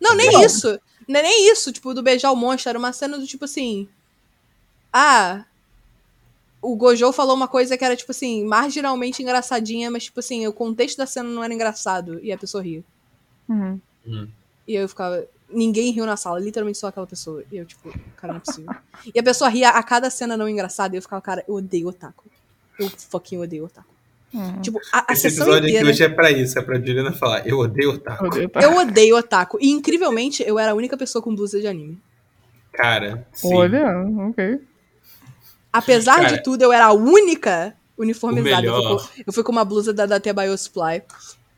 [0.00, 0.44] Não, nem Não.
[0.44, 0.80] isso.
[1.06, 2.70] Não é nem isso, tipo, do beijar o monstro.
[2.70, 3.88] Era uma cena do tipo assim.
[4.92, 5.44] Ah.
[6.62, 10.52] O Gojo falou uma coisa que era, tipo assim, marginalmente engraçadinha, mas, tipo assim, o
[10.52, 12.20] contexto da cena não era engraçado.
[12.22, 12.84] E a pessoa ria.
[13.48, 13.80] Uhum.
[14.66, 15.26] E eu ficava.
[15.48, 17.42] Ninguém riu na sala, literalmente só aquela pessoa.
[17.50, 18.74] E eu, tipo, cara, não é possível.
[19.12, 20.94] e a pessoa ria a cada cena não engraçada.
[20.94, 22.24] E eu ficava, cara, eu odeio otaku.
[22.78, 23.88] Eu fucking odeio otaku.
[24.32, 24.60] Uhum.
[24.60, 25.88] Tipo, a, a Esse episódio aqui inteira.
[25.88, 27.46] hoje é pra isso, é pra Juliana falar.
[27.46, 28.26] Eu odeio otaku.
[28.60, 29.58] Eu odeio otaku.
[29.60, 31.98] E incrivelmente, eu era a única pessoa com blusa de anime.
[32.72, 33.54] Cara, sim.
[33.54, 33.84] Olha,
[34.28, 34.60] ok.
[35.72, 38.66] Apesar Cara, de tudo, eu era a única uniformizada.
[38.66, 41.02] Eu fui, com, eu fui com uma blusa da Date Biosupply,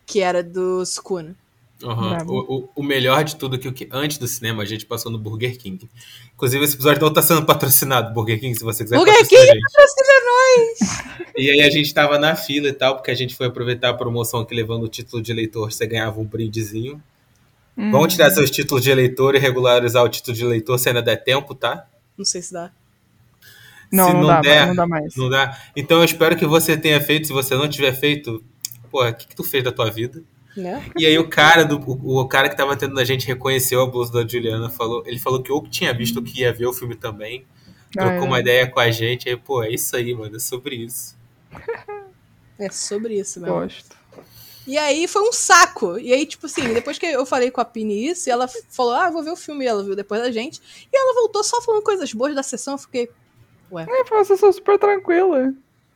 [0.07, 1.37] que era do Sukuna.
[1.83, 2.17] Uhum.
[2.27, 4.87] O, o, o melhor de tudo é que, o que antes do cinema a gente
[4.87, 5.89] passou no Burger King.
[6.35, 10.13] Inclusive, esse episódio não tá sendo patrocinado, Burger King, se você quiser Burger King, patrocina
[11.37, 13.95] E aí a gente tava na fila e tal, porque a gente foi aproveitar a
[13.95, 17.03] promoção que levando o título de eleitor, você ganhava um brindezinho.
[17.77, 17.91] Hum.
[17.91, 21.17] Vamos tirar seus títulos de eleitor e regularizar o título de eleitor se ainda der
[21.17, 21.87] tempo, tá?
[22.17, 22.71] Não sei se dá.
[23.91, 25.17] Não, se não, não dá, der, mais, não dá mais.
[25.17, 25.59] Não dá?
[25.77, 27.27] Então eu espero que você tenha feito.
[27.27, 28.43] Se você não tiver feito,
[28.91, 30.23] porra, o que, que tu fez da tua vida?
[30.57, 30.85] Né?
[30.99, 33.87] E aí o cara do o, o cara que tava atendendo a gente reconheceu a
[33.87, 36.67] blusa da Juliana, falou, ele falou que ou que tinha visto ou que ia ver
[36.67, 37.47] o filme também.
[37.91, 38.21] Trocou Ah, é.
[38.21, 41.17] uma ideia com a gente, aí, pô, é isso aí, mano, é sobre isso.
[42.59, 43.55] É sobre isso mesmo.
[43.55, 43.97] Gosto.
[44.67, 45.99] E aí foi um saco.
[45.99, 48.93] E aí, tipo assim, depois que eu falei com a Pini isso, e ela falou,
[48.93, 49.65] ah, vou ver o filme.
[49.65, 50.61] E ela viu depois da gente.
[50.93, 52.75] E ela voltou só falando coisas boas da sessão.
[52.75, 53.11] Eu fiquei.
[53.75, 55.53] É, foi uma sessão super tranquila.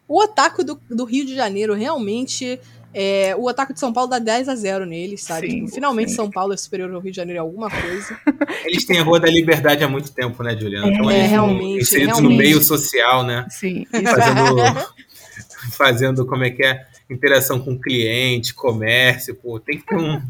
[0.08, 2.58] O otaku do, do Rio de Janeiro realmente.
[2.98, 5.50] É, o otaku de São Paulo dá 10 a 0 neles, sabe?
[5.50, 6.16] Sim, Tipo, finalmente sim.
[6.16, 8.18] São Paulo é superior ao Rio de Janeiro em alguma coisa.
[8.64, 10.88] Eles têm a Rua da Liberdade há muito tempo, né, Juliana?
[10.88, 12.38] Então É, eles estão realmente, inseridos no realmente.
[12.38, 13.46] meio social, né?
[13.50, 13.86] Sim.
[13.92, 14.86] Fazendo,
[15.76, 16.86] fazendo como é que é?
[17.10, 20.20] Interação com cliente, comércio, pô, tem que ter um,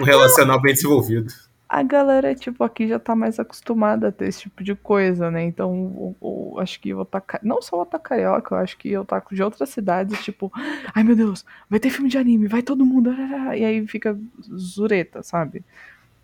[0.00, 1.32] um relacional bem desenvolvido.
[1.68, 5.42] A galera, tipo, aqui já tá mais acostumada a ter esse tipo de coisa, né?
[5.44, 9.00] Então, o- acho que o otaku, não só o otaku carioca, eu acho que o
[9.00, 10.50] otaku de outras cidades, tipo,
[10.94, 13.10] ai meu Deus, vai ter filme de anime, vai todo mundo,
[13.56, 14.16] e aí fica
[14.56, 15.64] zureta, sabe?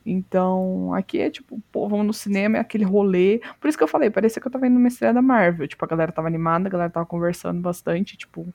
[0.07, 3.40] Então, aqui é tipo, pô, vamos no cinema, é aquele rolê.
[3.61, 5.68] Por isso que eu falei, parecia que eu tava indo numa estreia da Marvel.
[5.68, 8.47] Tipo, a galera tava animada, a galera tava conversando bastante, tipo,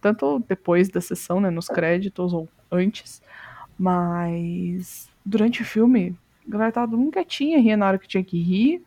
[0.00, 3.22] tanto depois da sessão, né, nos créditos ou antes,
[3.78, 6.16] mas durante o filme,
[6.46, 8.82] a galera tava todo mundo quietinha, ria na hora que tinha que rir,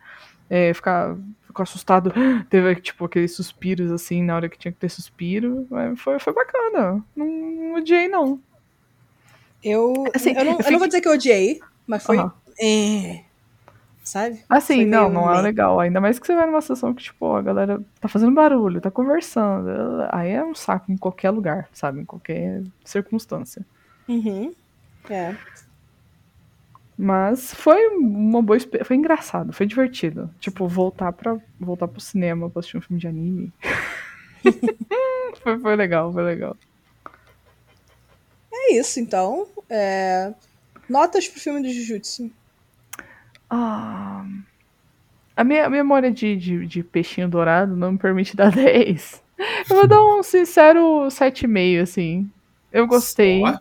[0.48, 1.16] é, ficar,
[1.46, 2.12] ficou assustado,
[2.50, 6.32] teve tipo aqueles suspiros assim na hora que tinha que ter suspiro, mas foi, foi
[6.32, 8.40] bacana, não, não odiei não.
[9.62, 12.18] Eu, Assim, eu, não, eu eu não vou dizer que eu odiei, mas foi.
[12.60, 13.24] É,
[14.04, 14.44] sabe?
[14.48, 15.80] Assim, Foi não, não é legal.
[15.80, 18.90] Ainda mais que você vai numa sessão que, tipo, a galera tá fazendo barulho, tá
[18.90, 19.68] conversando.
[20.12, 22.00] Aí é um saco em qualquer lugar, sabe?
[22.00, 23.64] Em qualquer circunstância.
[24.06, 24.52] Uhum.
[25.08, 25.34] É.
[26.96, 28.86] Mas foi uma boa experiência.
[28.86, 30.30] Foi engraçado, foi divertido.
[30.38, 33.52] Tipo, voltar para voltar pro cinema pra assistir um filme de anime.
[35.42, 36.56] foi, foi legal, foi legal.
[38.52, 39.48] É isso, então.
[39.68, 40.32] É,
[40.88, 42.30] Notas pro filme do Jujutsu.
[43.48, 44.24] Ah,
[45.36, 49.22] a minha memória de, de, de peixinho dourado não me permite dar 10.
[49.70, 52.30] Eu vou dar um sincero 7,5, assim.
[52.72, 53.40] Eu gostei.
[53.40, 53.58] Só?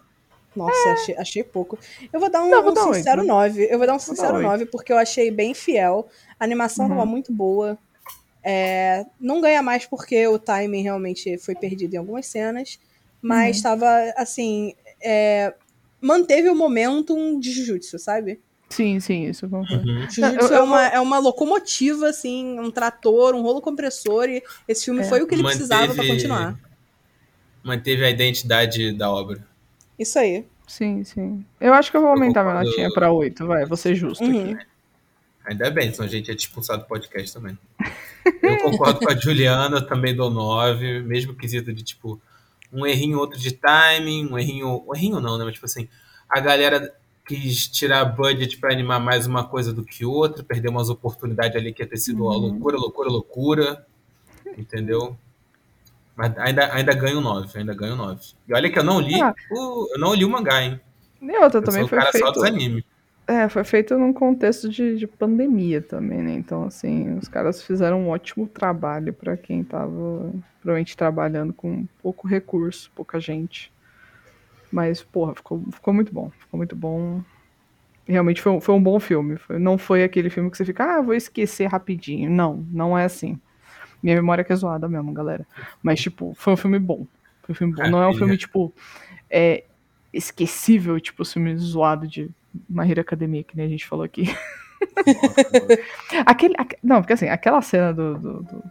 [0.55, 1.77] Nossa, achei, achei pouco.
[2.11, 3.27] Eu vou dar um, Não, vou um dar sincero oito.
[3.29, 3.67] 9.
[3.71, 4.45] Eu vou dar um dar sincero oito.
[4.47, 6.07] 9, porque eu achei bem fiel.
[6.39, 6.91] A animação Uhum.
[6.91, 7.77] tava muito boa.
[8.43, 12.77] É, não ganha mais porque o timing realmente foi perdido em algumas cenas,
[13.21, 13.51] mas Uhum.
[13.51, 14.73] estava assim.
[15.05, 15.53] é,
[15.99, 18.39] manteve o momentum de Jujutsu, sabe?
[18.69, 19.87] Sim, sim, isso eu concordo.
[19.87, 20.09] Uhum.
[20.09, 24.29] Jujutsu Eu- eu é, uma, vou- é uma locomotiva, assim, um trator, um rolo compressor,
[24.29, 25.03] e esse filme É.
[25.03, 26.57] foi o que ele Manteve- precisava pra continuar.
[27.63, 29.45] Manteve a identidade da obra.
[29.97, 30.45] Isso aí.
[30.67, 31.45] Sim, sim.
[31.59, 34.23] Eu acho que eu vou Eu aumentar minha notinha pra 8, vai, vou ser justo
[34.23, 34.51] Uhum.
[34.53, 34.65] aqui.
[35.45, 37.57] Ainda bem, senão a gente ia te expulsar do podcast também.
[38.41, 42.19] Eu concordo com a Juliana, também dou 9, mesmo quesito de, tipo,
[42.71, 44.83] um errinho outro de timing, um errinho.
[44.87, 45.43] Um errinho não, né?
[45.43, 45.87] Mas, tipo assim,
[46.29, 46.93] a galera
[47.27, 51.73] quis tirar budget pra animar mais uma coisa do que outra, perdeu umas oportunidades ali
[51.73, 52.39] que ia ter sido uma Uhum.
[52.51, 53.85] loucura, loucura, loucura.
[54.57, 55.17] Entendeu?
[56.15, 58.19] Mas ainda, ainda ganho 9, ainda ganho 9.
[58.47, 59.33] E olha que eu não li, Ah.
[59.51, 60.79] o, eu não li o mangá, hein?
[61.21, 62.33] E outra Eu também foi cara só feito.
[62.33, 62.83] dos animes.
[63.25, 66.33] É, foi feito num contexto de, de pandemia também, né?
[66.33, 72.27] Então, assim, os caras fizeram um ótimo trabalho pra quem tava provavelmente trabalhando com pouco
[72.27, 73.71] recurso, pouca gente.
[74.71, 76.31] Mas, porra, ficou, ficou muito bom.
[76.37, 77.21] Ficou muito bom.
[78.05, 79.37] Realmente foi, um- foi um bom filme.
[79.37, 82.29] Foi- não foi aquele filme que você fica, ah, vou esquecer rapidinho.
[82.29, 83.39] Não, não é assim.
[84.03, 85.47] Minha memória que é zoada mesmo, galera.
[85.81, 87.07] Mas, tipo, foi um filme bom.
[87.43, 87.89] Foi um filme bom.
[87.89, 88.73] Não é um filme, tipo,
[89.29, 89.63] é,
[90.13, 92.29] esquecível, tipo, o filme zoado de
[92.69, 94.25] My Hero Academia, que nem a gente falou aqui.
[96.25, 98.63] Aquele, aque- não, porque assim, aquela cena do, do- do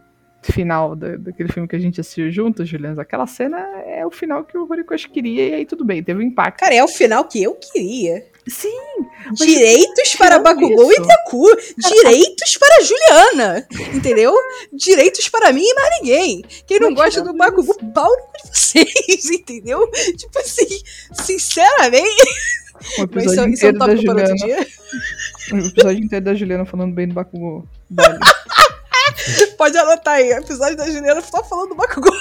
[0.43, 4.43] final da- daquele filme que a gente assistiu juntos, Juliana, aquela cena é o final
[4.43, 6.59] que o Horikoshi queria e aí tudo bem, teve um impacto.
[6.59, 8.25] Cara, é o final que eu queria.
[8.47, 8.92] Sim,
[9.33, 11.45] Direitos para tirando Bakugou isso- e Deku.
[11.77, 13.67] Direitos para Juliana.
[13.93, 14.35] Entendeu?
[14.73, 16.43] Direitos para mim e mais ninguém.
[16.67, 19.25] Quem não gosta do Bakugou, pau de vocês.
[19.31, 19.89] Entendeu?
[20.17, 20.81] Tipo assim,
[21.23, 22.03] sinceramente.
[22.99, 24.67] um Mas isso, episódio isso é um inteiro da tópico para outro Juliana, dia.
[25.53, 27.65] um episódio inteiro da Juliana falando bem do Bakugou.
[29.57, 30.31] Pode anotar aí.
[30.31, 32.11] Episódio da Juliana só falando do Bakugou.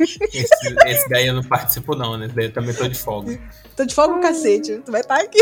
[0.00, 2.26] Esse, esse daí eu não participo, não, né?
[2.26, 3.38] Esse daí eu também tô de folga.
[3.76, 4.80] Tô de folga cacete.
[4.84, 5.38] Tu vai estar aqui.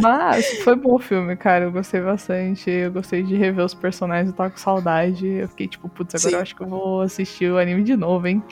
[0.00, 1.64] Mas foi bom o filme, cara.
[1.64, 2.70] Eu gostei bastante.
[2.70, 5.26] Eu gostei de rever os personagens, eu tava com saudade.
[5.26, 6.36] Eu fiquei tipo, putz, agora Sim.
[6.36, 8.42] eu acho que eu vou assistir o anime de novo, hein?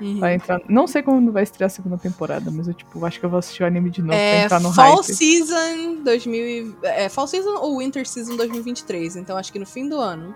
[0.00, 0.20] Uhum.
[0.20, 0.60] Vai entrar.
[0.68, 3.38] Não sei quando vai estrear a segunda temporada, mas eu tipo, acho que eu vou
[3.38, 5.14] assistir o anime de novo pra É entrar no Fall hype.
[5.14, 6.46] Season 2000.
[6.46, 9.16] e- É Fall Season ou Winter Season 2023.
[9.16, 10.34] Então acho que no fim do ano.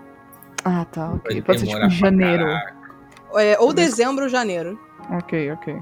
[0.65, 1.41] Ah, tá, ok.
[1.43, 2.43] Pode ser tipo pra janeiro.
[2.45, 2.76] caraca.
[3.39, 4.79] É, ou dezembro ou janeiro.
[5.11, 5.75] Ok, ok.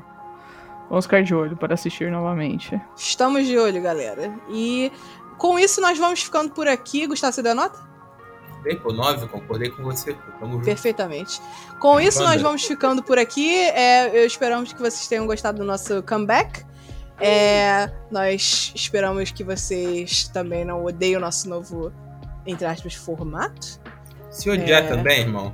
[0.89, 2.80] Vamos ficar de olho para assistir novamente.
[2.95, 4.34] Estamos de olho, galera.
[4.49, 4.91] E
[5.38, 7.08] com isso nós vamos ficando por aqui.
[7.08, 7.80] Gustavo, você deu a nota?
[8.64, 10.14] Dei, pô, 9, concordei com você.
[10.39, 10.66] Tamo junto.
[10.66, 11.39] Perfeitamente.
[11.80, 13.51] Com isso, nós vamos ficando por aqui.
[13.53, 16.64] É, eu esperamos que vocês tenham gostado do nosso comeback.
[17.20, 21.91] É, nós esperamos que vocês também não odeiem o nosso novo,
[22.45, 23.80] entre aspas, formato.
[24.30, 24.88] Se odiar É.
[24.88, 25.53] também, irmão.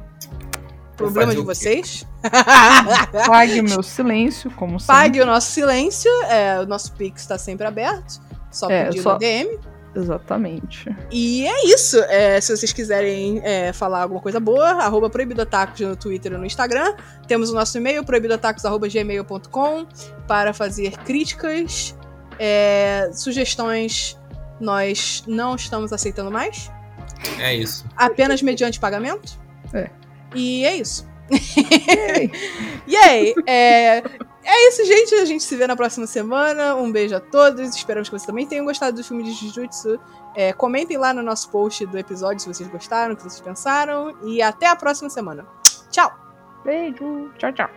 [0.98, 2.06] Problema de vocês.
[3.28, 4.94] Pague o meu silêncio, como sempre.
[4.96, 6.12] Pague o nosso silêncio.
[6.24, 8.22] É, o nosso Pix está sempre aberto.
[8.52, 9.60] Só É, pedir só- no DM.
[9.94, 10.89] Exatamente.
[11.12, 12.00] E é isso.
[12.04, 16.46] É, se vocês quiserem é, falar alguma coisa boa, arroba proibidotacos no Twitter ou no
[16.46, 16.94] Instagram.
[17.28, 19.86] Temos o nosso e-mail, proibidotacos.gmail.com,
[20.28, 21.96] para fazer críticas,
[22.39, 24.18] é, sugestões.
[24.60, 26.72] Nós não estamos aceitando mais.
[27.39, 27.84] É isso.
[27.98, 29.34] Apenas mediante pagamento.
[29.74, 29.89] É.
[30.36, 31.10] E é isso.
[32.88, 34.04] E aí, é,
[34.44, 35.16] é isso, gente.
[35.16, 36.76] A gente se vê na próxima semana.
[36.76, 37.76] Um beijo a todos.
[37.76, 40.00] Esperamos que vocês também tenham gostado do filme de Jujutsu.
[40.36, 44.16] É, comentem lá no nosso post do episódio se vocês gostaram, o que vocês pensaram.
[44.24, 45.46] E até a próxima semana.
[45.90, 46.12] Tchau!
[46.64, 47.32] Beijo.
[47.38, 47.70] Tchau, tchau.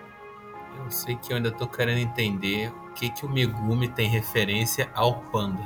[0.84, 4.90] Eu sei que eu ainda tô querendo entender o que, que o Megumi tem referência
[4.94, 5.62] ao panda.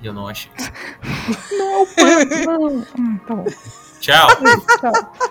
[0.00, 0.52] E eu não achei.
[1.56, 1.86] Não,
[2.44, 2.84] não.
[2.98, 3.44] Hum, tá bom.
[4.00, 4.28] Tchau!
[4.80, 5.30] Tchau.